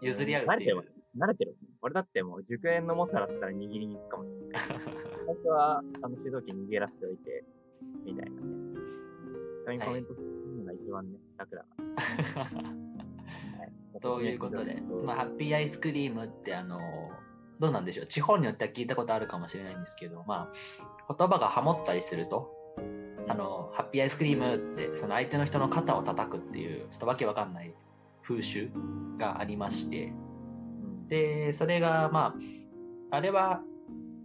[0.00, 0.93] 譲り合うっていう。
[1.18, 1.56] 慣れてる？
[1.82, 4.62] 俺だってもう熟練の猛者だったら握りに行くかもしれない。
[5.26, 7.44] 最初はあの主導権握らせておいて、
[8.04, 8.38] みたいなね。
[9.64, 10.26] それにコメントする
[10.58, 11.68] のが一番ね、楽だか
[12.36, 12.44] ら。
[12.44, 16.78] はい、ということで、まあ、ハあ、ッピーアイスクリームって、あの、
[17.60, 18.06] どうなんでしょう？
[18.06, 20.52] 地方によっては聞いたことあるかもしれないんですけど、ま
[21.08, 22.50] あ、言葉がハモったりすると、
[23.28, 27.74] あの、ハッピーアイスクリームって、その相手の人の肩を叩くっていう、ちょっとわけわかんない
[28.22, 28.70] 風習
[29.18, 30.12] がありまして、
[31.14, 32.34] で、それが、ま
[33.10, 33.62] あ、あれは、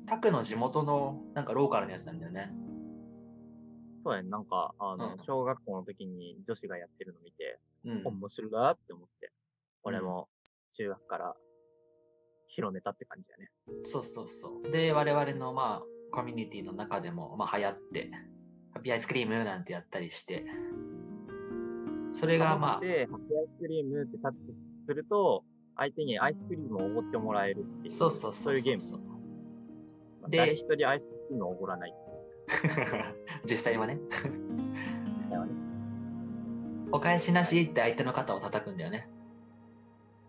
[0.07, 2.51] タクの地元のなんかローカルのやつなんだよね。
[4.03, 8.01] そうやね、なんか、あの、うん小学校の時に女子がやってるの見て、うん。
[8.05, 9.31] 面白いなって思って、
[9.83, 10.29] 俺も
[10.77, 11.35] 中学から
[12.47, 13.49] 広めたって感じだね。
[13.83, 14.71] そうそうそう。
[14.71, 18.09] で、我々のまあ、コミュニティの中でも、まあ、流行って、
[18.73, 20.43] ハッピーアイスクリームなんてやったりして、
[22.13, 24.55] それがまあ、で、ハッピーアイスクリームってタッチ
[24.87, 25.43] すると、
[25.79, 28.99] 相手にアイスクリームをおごってもらえるっていう、そうそうそういうゲーム。
[30.29, 31.93] で誰一人アイスクリームをおごらない。
[33.49, 34.09] 実際はね、み
[35.29, 35.51] たいなね。
[36.91, 39.07] お返しなしって相手の肩を叩くんだよね。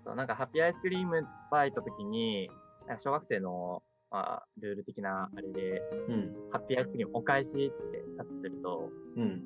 [0.05, 2.49] そう、なんかハッピーアイスクリームバイト時に、
[2.87, 6.35] なんか小学生の、まあ、ルール的なあれで、うん。
[6.53, 9.43] ハッピーアイスクリームお返しってタッチすると、うん。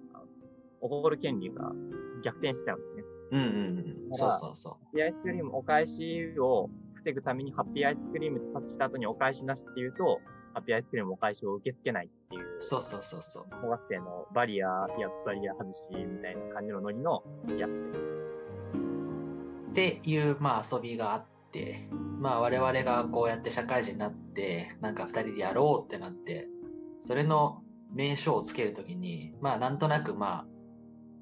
[0.82, 1.72] おごる権利が
[2.22, 3.13] 逆転しちゃうんですね。
[3.30, 4.16] うんうんうん。
[4.16, 6.70] そうそうそハッピーアイスクリームお返しを
[7.04, 10.20] 防ぐために、ハッピーアイスクリームタッチした後にお返しなしっていうと、
[10.54, 13.46] ハッピーアイスクリームお返しを受け付けないっていうう。、そうそうそうそう。
[13.62, 17.22] 小学生のバリア、いや、バリア外しみたいな感じのノリの
[17.58, 18.14] やつで。
[19.70, 21.88] っていう、まあ、遊びがあって、
[22.20, 26.46] まあ、我々がこうやって社会人になって、なんか二人でやろうってなって、
[27.00, 30.46] それの名称をつけるときに、まあなんとなくまあ、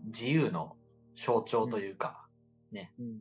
[0.06, 0.76] 自由の
[1.14, 2.27] 象徴というか、
[2.98, 3.20] うん。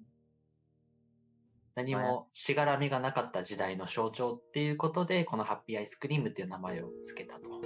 [1.75, 7.62] 何もしがらみがなかった時代の象徴っていうことで、このハッピーアイスクリームっていう名前をつけたと。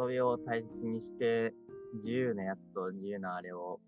[0.00, 1.52] 遊びを大切にして、
[2.04, 3.80] 自由なやつと自由なあれを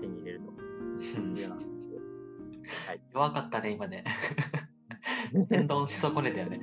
[0.00, 0.52] 手に入れると。
[0.98, 1.82] 自由な話
[2.86, 3.00] はい。
[3.12, 4.04] 弱かったね、今ね。
[5.48, 6.60] 天丼し損ねたよね。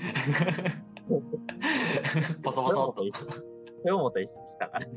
[2.41, 3.58] ボソボソっと。
[3.85, 4.87] 豊本意識したから。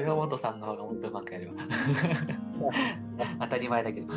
[0.00, 1.54] 豊本さんの方がもっとうまくやるわ。
[3.40, 4.12] 当たり前だけど。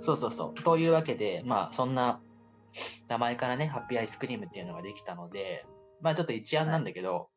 [0.00, 0.62] そうそうそう。
[0.62, 2.20] というわけで、まあ、そんな
[3.08, 5.66] 名前からね、ハッピーアイスクリームっていうのができたので、
[6.00, 7.28] まあ、ちょっと一案なんだけど、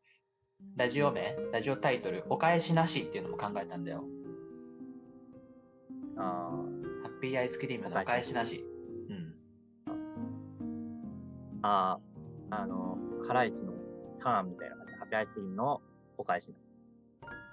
[0.76, 4.04] ラジオ名、ラジオタイトル、お返しなしっていうのも考えたんだよ。
[6.18, 6.52] あ
[7.04, 8.65] ハッピーアイスクリームのお返しなし。
[9.10, 9.36] うん。
[11.62, 11.98] あ、
[12.52, 13.72] ああ、あの、ハライチの
[14.22, 15.82] ターンみたいな感じで、ハッピーアイスクリームの
[16.19, 16.53] お返し。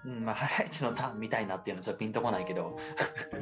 [0.05, 2.76] うん、まあ、ハライチのターンみたいなっていうのはちょっとピンとこないけど。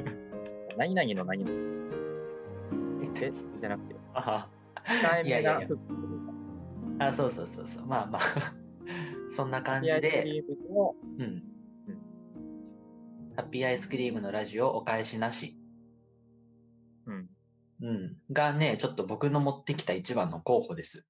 [0.77, 4.49] 何々の何々 え、じゃなくて、あ
[4.85, 7.87] 控えいやいやいやあ、そうそうそうそう。
[7.87, 8.21] まあまあ、
[9.31, 10.43] そんなハ感じで、
[11.17, 11.43] うん。
[13.35, 15.57] ハッピーアイスクリームのラジオお返しなし。
[17.05, 17.29] うん。
[17.81, 18.17] うん。
[18.31, 21.05] がね、ちょっと僕の持ってきた一番の候補です。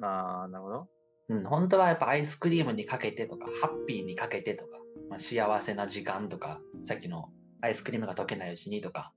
[0.00, 0.97] ああ、なるほど。
[1.28, 1.44] うん。
[1.44, 4.78] 本当はやっぱアイスクリームにかけてとか、ハッピーにかけてとか、
[5.10, 9.12] まあ、幸せな時間とか、さっきのアイスクリームが溶けないうちにとか、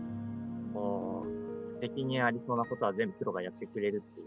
[0.73, 4.23] こう、責任ありそうなことは全部黒がやってくれるってい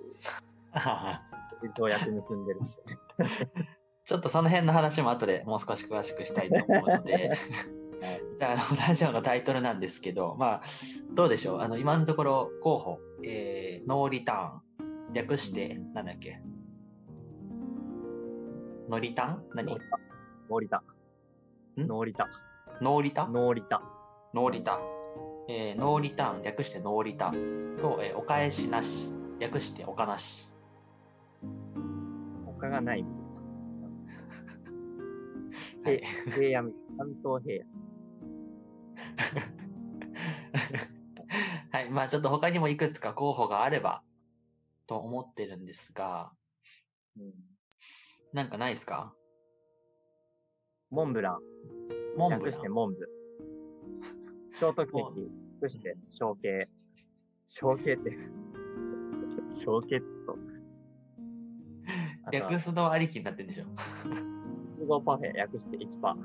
[1.69, 2.71] う、条約結んでるんで。
[4.05, 7.31] ちょっとその辺の話も後でもう少し詳しくしたいと思うので、
[8.41, 10.63] あのラジオのタイトルなんですけど、まあ、
[11.13, 11.61] どうでしょう？
[11.61, 14.68] あの、今のところ候補、えー、ノーリターン。
[15.13, 16.41] 略して、なんだっけ？
[18.89, 19.79] ノリタン何？
[20.51, 20.79] ノーリタ。
[20.79, 20.83] ん？
[21.87, 22.29] ノーリタ。
[22.81, 23.83] ノーリタノーリタ。
[24.35, 24.79] ノーリタ。
[25.49, 27.31] えー、 no return、略してノーリタ。
[27.31, 27.37] と、
[28.03, 29.11] えーお返しなし。
[29.39, 30.53] 略しておかなし。
[32.45, 33.05] 他がない。
[35.85, 36.03] はい。
[36.35, 37.71] 平野、関東平野。
[41.71, 41.91] はい。
[41.91, 44.03] まあちょっと他にもいくつか候補があれば、
[44.89, 46.33] と思ってるんですが、
[47.17, 47.33] うん、
[48.33, 49.15] なんかないですか？
[50.91, 51.39] モンブラン。
[52.17, 52.53] モンブラン？
[52.53, 53.09] 略してモンブ。
[54.59, 55.31] ショートケーキ。
[55.61, 56.69] 略して小慶。
[57.49, 58.17] 小慶って。
[59.53, 60.39] 小慶って言うと。
[62.25, 63.65] あとは略すのありきになってるんでしょ。
[64.77, 65.33] 複合パフェ。
[65.33, 66.17] 略して1パー。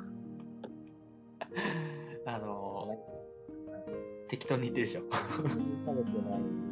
[2.25, 5.01] あのー、適当に言ってるでしょ。
[5.01, 6.62] 食べてない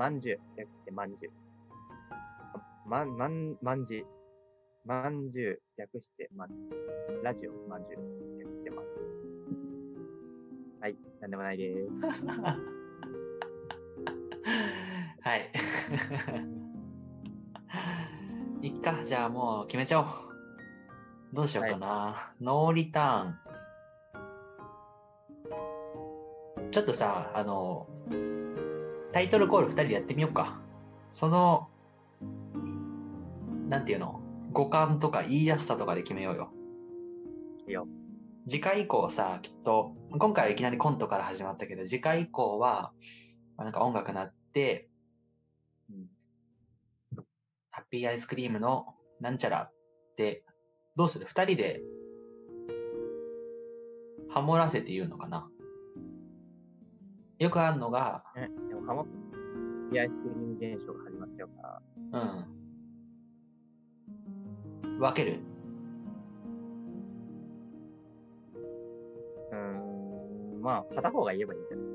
[0.00, 0.38] まんじゅう。
[0.56, 1.32] 略してまんじゅう。
[2.88, 4.02] まん、まん、まんじ。
[4.86, 5.60] まんじゅう。
[5.76, 6.48] 略してまん。
[7.22, 7.98] ラジオ、まんじゅう。
[8.38, 8.84] 略してまん。
[10.80, 10.96] はい。
[11.20, 11.74] なんでもないで
[12.14, 12.24] す。
[15.20, 15.52] はい。
[18.66, 20.06] いっか、じゃあもう決めちゃおう。
[21.34, 22.32] どうしようかな。
[22.40, 25.48] ノーリター
[26.68, 26.70] ン。
[26.70, 27.86] ちょっとさ、あの、
[29.12, 30.60] タイトルコール2人でやってみようか。
[31.10, 31.68] その、
[33.68, 34.20] なんていうの、
[34.52, 36.52] 五感とか言いやすさとかで決めようよ。
[37.66, 37.86] いいよ。
[38.48, 42.92] 次回以降さ、きっと、今回はいきなりコントから始まったけど、次回以降は、
[43.56, 44.88] まあなんか音楽なって、
[45.90, 46.06] うん
[47.72, 49.72] ハッピーアイスクリームのなんちゃらっ
[50.16, 50.44] て、
[50.96, 51.26] どうする？
[51.26, 51.80] 二人で、
[54.28, 55.48] ハモらせて言うのかな？
[57.38, 59.06] よくあるのが、え、でも、ハモ
[59.92, 61.82] リアイスクリーム現象が始まっちゃうから、
[62.20, 62.24] う
[64.96, 64.98] ん。
[64.98, 65.40] 分ける
[69.50, 69.56] うー
[70.58, 71.86] ん、まあ、片方が言えばいいんじゃない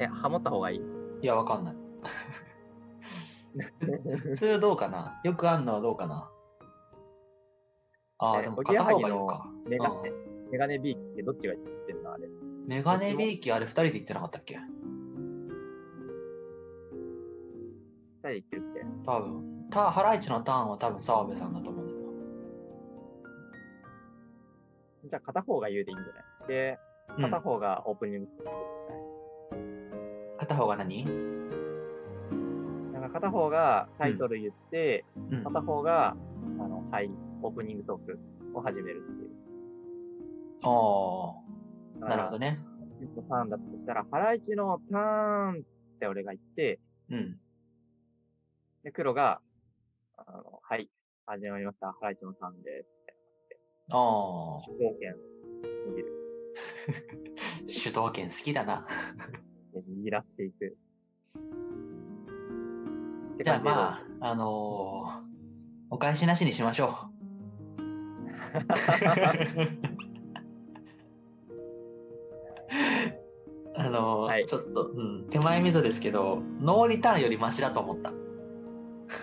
[0.00, 1.76] え、ハモった方がいいいや、わかんない。
[4.22, 6.30] 普通どうかなよくあんのはどうかな
[8.18, 9.50] ああ、でもおぎやはぎ片方がいいのか。
[9.68, 10.12] メガネ、
[10.52, 12.28] メガネビーキってどっちが言ってるのあれ。
[12.68, 14.58] メガネビーキあれ二人で言ってなかったっけ？
[14.58, 14.60] 二
[18.20, 18.84] 人で言ってるって。
[19.06, 19.66] 多分。
[19.70, 21.98] た、ハライチのターンは多分澤部さんだと思うんだよ
[25.08, 26.48] じゃあ、片方が言うでいいんじゃない？
[26.48, 26.78] で、
[27.16, 27.30] な。
[27.30, 28.28] 片方がオープニング。
[30.38, 31.06] 片方が何？
[32.92, 35.42] なんか片方がタイトル言って、うん。
[35.42, 37.10] 片方が、あの、はい、
[37.40, 38.18] オープニングトーク
[38.52, 39.30] を始めるっていう。
[40.64, 41.32] ああ、
[42.00, 42.58] なるほどね。
[43.16, 46.78] のターンだとしたら、ハライチのターンって俺が言って、
[47.10, 47.36] うん。
[48.84, 49.40] で、黒が、
[50.16, 50.88] あの、はい、
[51.26, 51.88] 始まりました。
[51.88, 52.88] ハライチのターンです。
[53.90, 53.98] ああ、
[54.66, 55.14] 主導権
[55.92, 56.06] 握る。
[57.68, 58.86] 主導権好きだな。
[59.72, 60.76] で握らせていく。
[63.44, 65.28] じゃあまあ、あのー
[65.90, 67.18] お返しなしにしましょう。
[73.88, 78.10] あのーはいちょっと、うん、手前味噌ですけど、ノーリターンよりマシだと思った。
[78.10, 78.16] わ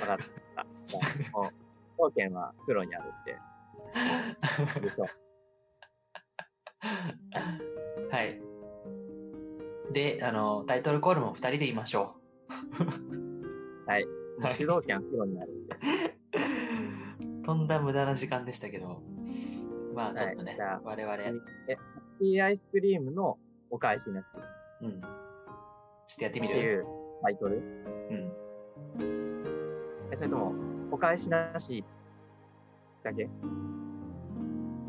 [0.08, 0.18] かっ
[0.56, 0.64] た。
[1.32, 1.46] もう、
[2.02, 3.38] 主導権は黒にあるって。
[8.12, 8.42] はい。
[9.94, 12.16] で、あの、タイトルコールも2人で言いましょ
[13.86, 14.04] はい。
[14.04, 14.42] う。
[14.42, 15.76] はい主導権は黒にあるんで。
[17.44, 19.04] とんだ無駄な時間でしたけど、
[19.94, 21.16] まあちょっとね、はい我々、
[21.68, 21.82] え、ハ
[22.18, 23.38] ッピーアイスクリームの
[23.70, 25.02] お返しなしっうん。
[25.02, 25.10] ちょっ
[26.18, 26.54] とやってみる？
[26.54, 26.86] ていう
[27.24, 27.58] タイトル？
[27.58, 27.60] う
[28.14, 28.32] ん。
[30.12, 30.54] え、それとも、
[30.92, 31.84] お返しなし
[33.04, 33.24] だけ？
[33.24, 33.28] い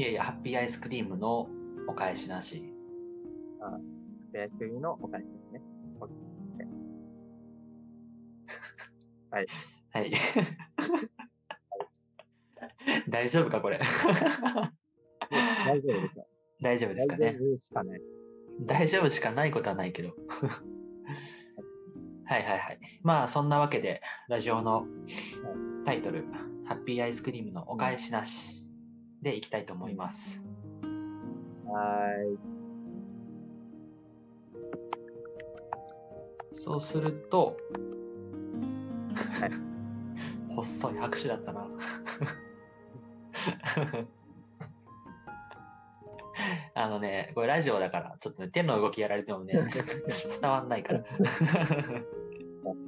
[0.03, 1.49] やいや、ハッピーアイスクリームの
[1.89, 2.73] お返しなし。
[3.61, 3.79] ハッ
[4.33, 5.63] ピーアイスクリームのお返しですね。
[9.31, 9.47] はい。
[13.09, 13.79] 大丈夫か、これ？
[15.67, 16.27] 大丈夫でしょ。
[16.63, 17.33] 大丈夫ですかね？
[17.33, 18.01] 大丈夫しかない。
[18.61, 20.15] 大丈夫しかないことはないけど。
[22.25, 22.79] はいはいはい。
[23.03, 24.87] まあ、そんなわけで、ラジオの
[25.85, 26.25] タイトル、
[26.65, 28.67] ハッピーアイスクリームのお返しなし
[29.23, 30.43] でいきたいと思います。
[31.67, 32.39] はーい。
[36.55, 37.57] そうすると、
[39.41, 39.51] はい
[40.57, 41.69] 細い拍手だったな。
[46.79, 49.55] あのね、これラジオだから、ちょっとね、手の動きやられてもね、
[50.41, 51.05] 伝わんないから。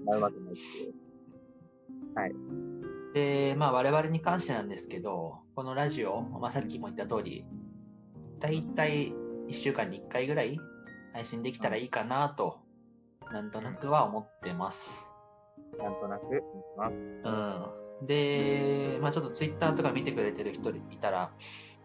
[0.04, 0.34] ま うまく
[2.14, 3.12] ないっていう。
[3.14, 7.46] で、まあ我々に関してなんですけど、このラジオ、まあさっきも言った通り、
[8.40, 9.10] だいたい
[9.48, 10.60] 1週間に1回ぐらい
[11.14, 12.58] 配信できたらいいかなと、
[13.32, 15.08] なんとなくは思ってます。
[15.78, 16.44] なんとなく見て
[16.76, 16.94] ます。
[16.94, 18.06] うん。
[18.06, 21.32] で、まあちょっとツイッターとか見てくれてる人いたら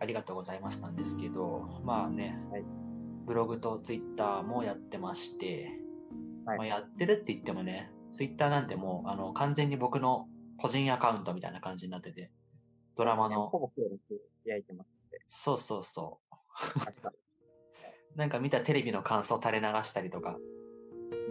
[0.03, 2.63] ありがとうございますなんですけど、まあね、はい
[3.25, 5.79] ブログとツイッターもやってまして、
[6.45, 10.27] はいまあ、やってるって言ってもね、ツイッターなんてもうあの完全に僕の
[10.57, 12.31] 個人アカウントみたいな感じになってて、
[12.97, 13.71] ドラマの、ほぼ
[14.45, 15.21] 焼いてますって。
[15.29, 16.19] そうそうそ
[18.15, 18.17] う。
[18.17, 20.37] なんか見たテレビの感想垂れ流したりとか、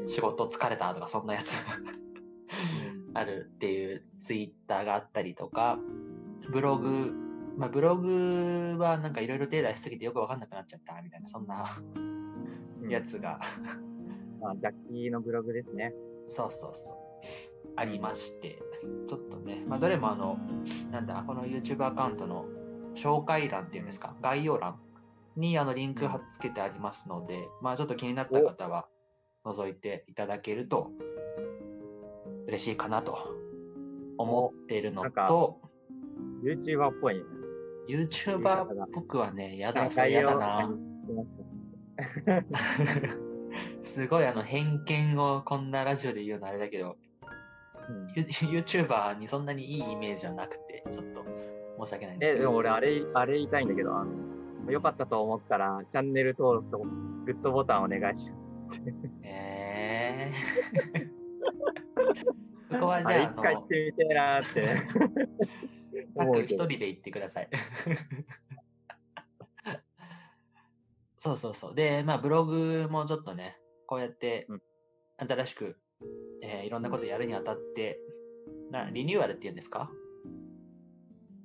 [0.01, 0.09] に。
[0.09, 1.55] 仕事疲れたとかそんなやつ
[3.15, 5.79] あるっていうツイッターがあったりとか、
[6.51, 7.13] ブログ、
[7.57, 12.91] まあブログはなんかいろいろ手出しすぎてよくわかんなくなっちゃったみたいな、そんなうん。
[12.91, 13.41] やつが、
[14.41, 15.93] まあ、ジャッキーのブログですね。
[16.27, 16.97] そうそうそう、
[17.77, 18.59] ありまして、
[19.09, 20.39] ちょっとね、まあどれもあの、
[20.91, 22.47] なんだ、この YouTube アカウントの
[22.95, 24.81] 紹介欄っていうんですか、概要欄
[25.37, 28.87] にあのリンク貼っつけてありますので、まあちょっと気になった方は
[29.45, 30.91] 覗いていただけると
[32.47, 33.37] 嬉しいかなと
[34.19, 35.61] 思っているのと、
[36.43, 37.42] YouTuber っぽいね。
[37.89, 40.71] YouTuber っぽくはね、やだ、やだな。
[43.81, 46.97] す すごいあの偏見をこんなラジオで言うのあれだけど、
[47.89, 51.25] うん、 YouTuber にそんなにいいイメージはなくて、ちょっと
[51.85, 52.45] 申し訳ないんですえ、けど。
[52.45, 58.83] でも俺、あれ、あれ言いたいんだけど、あの、よかったと思ったら、チャンネル登録とグッドボタンお願いします。
[59.23, 65.82] えー、 そこはじゃあ、一回行ってみてえなーって。
[66.19, 67.49] あの、思うけど一人で行ってください。
[71.19, 71.75] そうそうそう。
[71.75, 73.57] で、まあ、ブログもちょっとね、
[73.87, 74.63] こうやってうん。
[75.19, 75.77] 新しく、
[76.43, 78.01] えーいろんなことやるにあたって、
[78.71, 79.91] なリニューアルっていうんですか、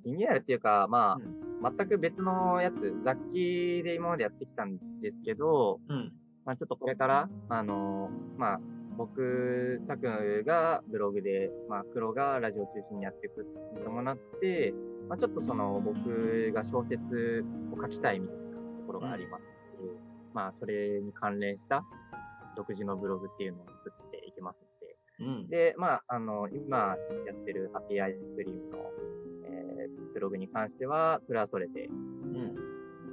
[0.04, 1.66] リニューアルっていうか、まうん。
[1.66, 6.12] あ、全く別のやつ、雑記で今までやってきたんですけど、うん、
[6.44, 8.60] まあ、ちょっとこれから、あのーまあ、
[8.98, 13.46] 僕、タクがブログで、まあ、黒がラジオ中心にやっていく
[13.78, 14.74] に伴って、
[15.08, 19.42] まあ、ちょっとその、僕が小説を書きたいみたいなところがあります
[19.80, 20.00] ので、
[20.34, 21.84] まあ、それに関連した
[22.56, 24.58] 独自のブログっていうのを作っていきます
[25.20, 28.78] ので、うん、で、まあ、あの、今やってるハッピーアイスクリームの、
[29.46, 32.54] えーブログに関しては、それはそれでうん。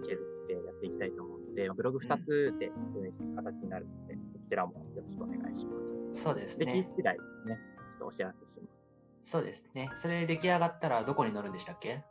[0.07, 4.24] 継続してやっていきたいと思うので、まあブログ2つで運営していく形になるので、そ
[4.55, 5.71] ちらもよろしくお願いしま
[6.15, 6.23] す。
[6.23, 6.83] そうですで、聞いね。
[6.95, 8.67] 次第ですね、ちょっとお知らせしま
[9.23, 9.31] す。
[9.31, 9.89] そうですね。
[9.97, 12.03] それ出来上がったらどこに載るんでしたっけ？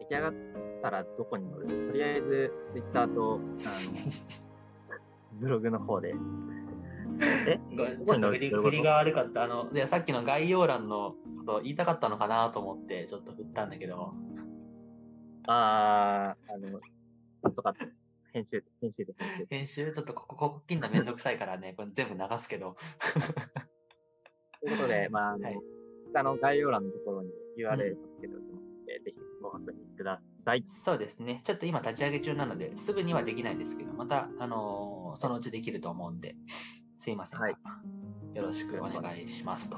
[0.00, 0.34] 出来上がっ
[0.82, 1.86] たらどこに載る？
[1.86, 3.40] とりあえず、ツイッターと、あの、
[5.40, 6.14] ブログの方で。
[7.46, 7.58] え？
[8.06, 9.44] ちょっと振り振りが悪かった。
[9.44, 14.12] あの、でさっきの概要欄のこと言いたかったのかなと思って、ちょっと振ったんだけど、
[15.46, 16.80] あー、あの、
[17.50, 17.74] とか、
[18.34, 19.56] 編集、編集で編集で。
[19.56, 22.76] 編集ちょっとここ、ここ切んのめんどくさいからね、これ全部流すけど。
[24.60, 25.58] ということで、 まあ、あの、はい
[26.12, 27.76] 下の概要欄のところに URL を
[28.16, 30.62] つけておきますので、ぜひご確認ください。
[30.64, 31.40] そうですね。
[31.42, 36.36] ちょっと今立ち上げ中なので、すぐにはできないんですけど、また、あのーそのうちできると思うんで、
[36.96, 37.56] すいませんが、はい
[38.34, 39.76] よろしくお願いしますと。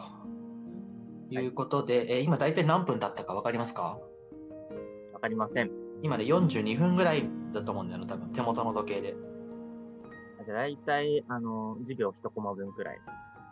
[1.31, 3.99] いいうことで、えー今大体何分経ったか分かりますか？
[5.15, 5.71] わかりません。
[6.03, 7.23] 今ね、42分ぐらい
[7.53, 9.15] だと思うんだよな、多分手元の時計で。
[10.45, 13.01] じゃあ大体、あの、授業一コマ分くらい。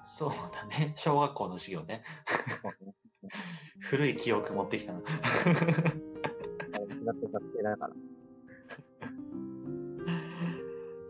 [0.05, 0.93] そうだね。
[0.99, 2.03] 小学校の授業ね。
[3.81, 4.99] 古い記憶持ってきたな。
[4.99, 5.15] 違って
[7.05, 7.95] 学生だから。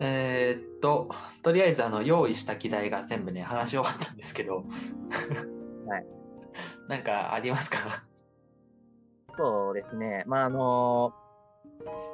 [0.01, 1.09] えーっと、
[1.41, 4.65] とりあえずあの用意した議題が全部ね、話し終わったんですけど。
[5.87, 6.05] はい。
[6.89, 8.03] なんかありますか？
[9.37, 10.23] そうですね。
[10.27, 11.13] まあ、あの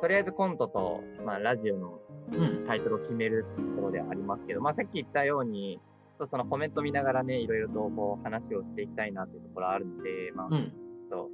[0.01, 1.99] とりあえずコントと、まあ、ラジオの
[2.33, 2.65] うん。
[2.65, 5.79] タイトルを決めるところではありますけど、まあ、さっき言ったように、
[6.27, 10.71] そのコメント見ながらね、いろいろとこう話をしていきたいなっていうところあるので、まあ、うん。
[11.09, 11.29] と、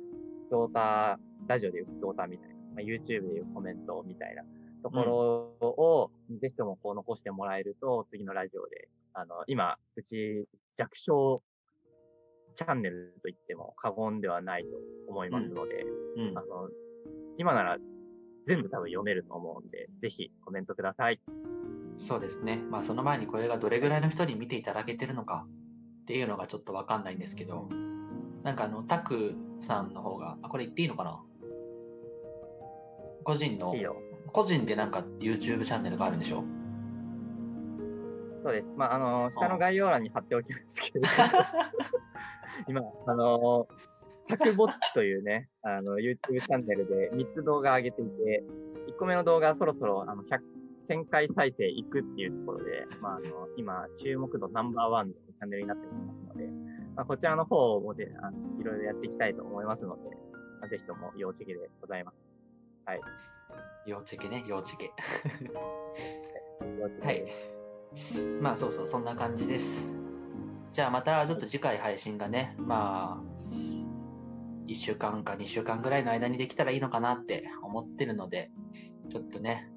[0.50, 4.44] クォーター、ラジオでいうクォーターみたいな、まあ、YouTube でいうコメントみたいな
[4.82, 4.98] とこ
[5.60, 6.12] ろを、
[6.42, 10.48] ぜひともこう残してもらえると、次のラジオで、あの、今、うち
[10.78, 11.44] 弱小
[12.56, 14.70] チャンネルと言っても過言ではないと
[15.10, 15.86] 思いますので、
[16.18, 16.42] うんあ。
[16.42, 16.70] の、
[17.38, 17.78] 今なら
[18.48, 21.20] 全部多分読めると思うんで、ぜひコメントください。
[21.98, 22.58] そうですね。
[22.72, 25.46] まあその前にこれがどれぐらいの人に見ていただけてるのか
[26.04, 27.68] っていうのがちょっとわかんないんですけど、
[28.44, 31.20] なんかあの、タクさんの方が、あ、これ言っていいのかな？
[33.26, 33.98] 個人のいい、よ。
[34.28, 36.46] 個人でなんか YouTube チャンネルがあるんでしょ？
[38.44, 38.68] そうです。
[38.78, 41.06] まあ、あの、下の概要欄に貼っておきますけど、
[42.70, 43.68] 今、あの、
[44.28, 48.44] タクボッチというね、あの、YouTube チャンネルで3つ動画上げていて、
[48.90, 50.40] 1個目の動画はそろそろ、あの、100、
[50.90, 56.48] 1000回再生いくっていうところで、まあ、あの、今、注目度ナンバーワンのチャンネルになっておりますので、
[56.96, 60.02] まあ、こちらの方もで、あの、いろいろやっていきたいと思いますので、
[60.60, 62.16] まあぜひとも要チェキでございます。
[62.86, 63.02] はい。
[63.86, 64.92] 幼稚系ね、幼稚系。
[66.80, 67.26] 要チェキ はい。
[68.42, 69.96] まあそうそう、そんな感じです。
[70.72, 73.37] じゃあまたちょっと次回配信がね、まあ、
[74.68, 78.52] 1週間か2週間ぐらいの間にできたらいいのかなって思ってるので、
[79.12, 79.70] ちょっとね、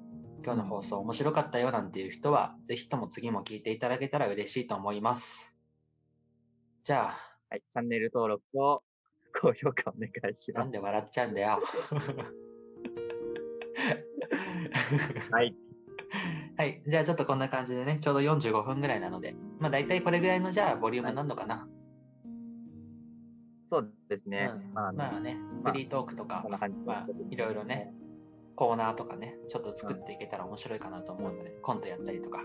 [0.43, 5.55] 今日の放送面白かったよなんていう人は、ぜひとも次も聞いていただけたら嬉しいと思います。
[6.83, 7.15] じゃ
[7.49, 7.61] はい。
[7.61, 8.83] チャンネル登録と
[9.41, 10.65] 高評価お願いしあ、ます。
[10.65, 11.61] なんで笑っちゃうんだよ。
[15.31, 15.55] はい。
[16.57, 16.81] はい。
[16.87, 21.67] じゃあちょっとこんな感じでね、ちょうど45分ぐらいなので、まあ大体これぐらいのじゃあボリュームになるのかな。
[23.71, 24.51] そうですね。
[24.53, 27.93] うんまあ、まあね、まあフリートークとかこん、な感じでまあいろいろね。
[28.55, 32.41] コーナーとかね、ちょっと作っていけたら面白いかなと思うので、コントやったりとか、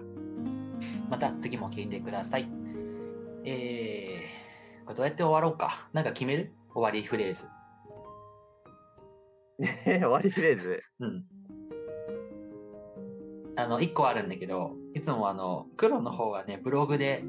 [1.10, 2.48] また次も聞いてください。
[3.44, 5.88] えー、これどうやって終わろうか？
[5.92, 6.52] なんか決める？
[6.72, 7.48] 終わりフレーズ。
[9.58, 10.80] え 終わりフレーズ？
[11.00, 11.24] うん。
[13.56, 17.24] あの、一個あるんだけど、いつもあの、黒の方はね、ブログで、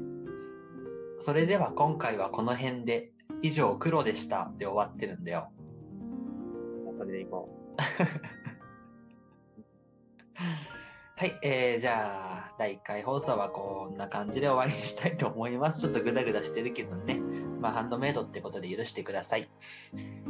[1.18, 3.12] それでは今回はこの辺で、
[3.42, 5.50] 以上黒でしたって終わってるんだよ。
[6.98, 7.48] それでいこ
[11.16, 15.80] はい、えー、じゃあ、第1回放送はこんな感じで終わりにしたいと思います。
[15.80, 17.20] ちょっとグダグダしてるけどね。
[17.60, 19.48] まあ、ハンドメイドってことで許してください。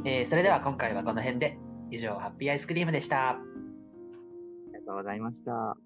[0.06, 1.58] えー、それでは今回はこの辺で、
[1.90, 3.16] 以上、ハッピーアイスクリームでした。
[3.16, 3.20] う。
[3.20, 3.36] あ
[4.68, 5.76] りがとうございました。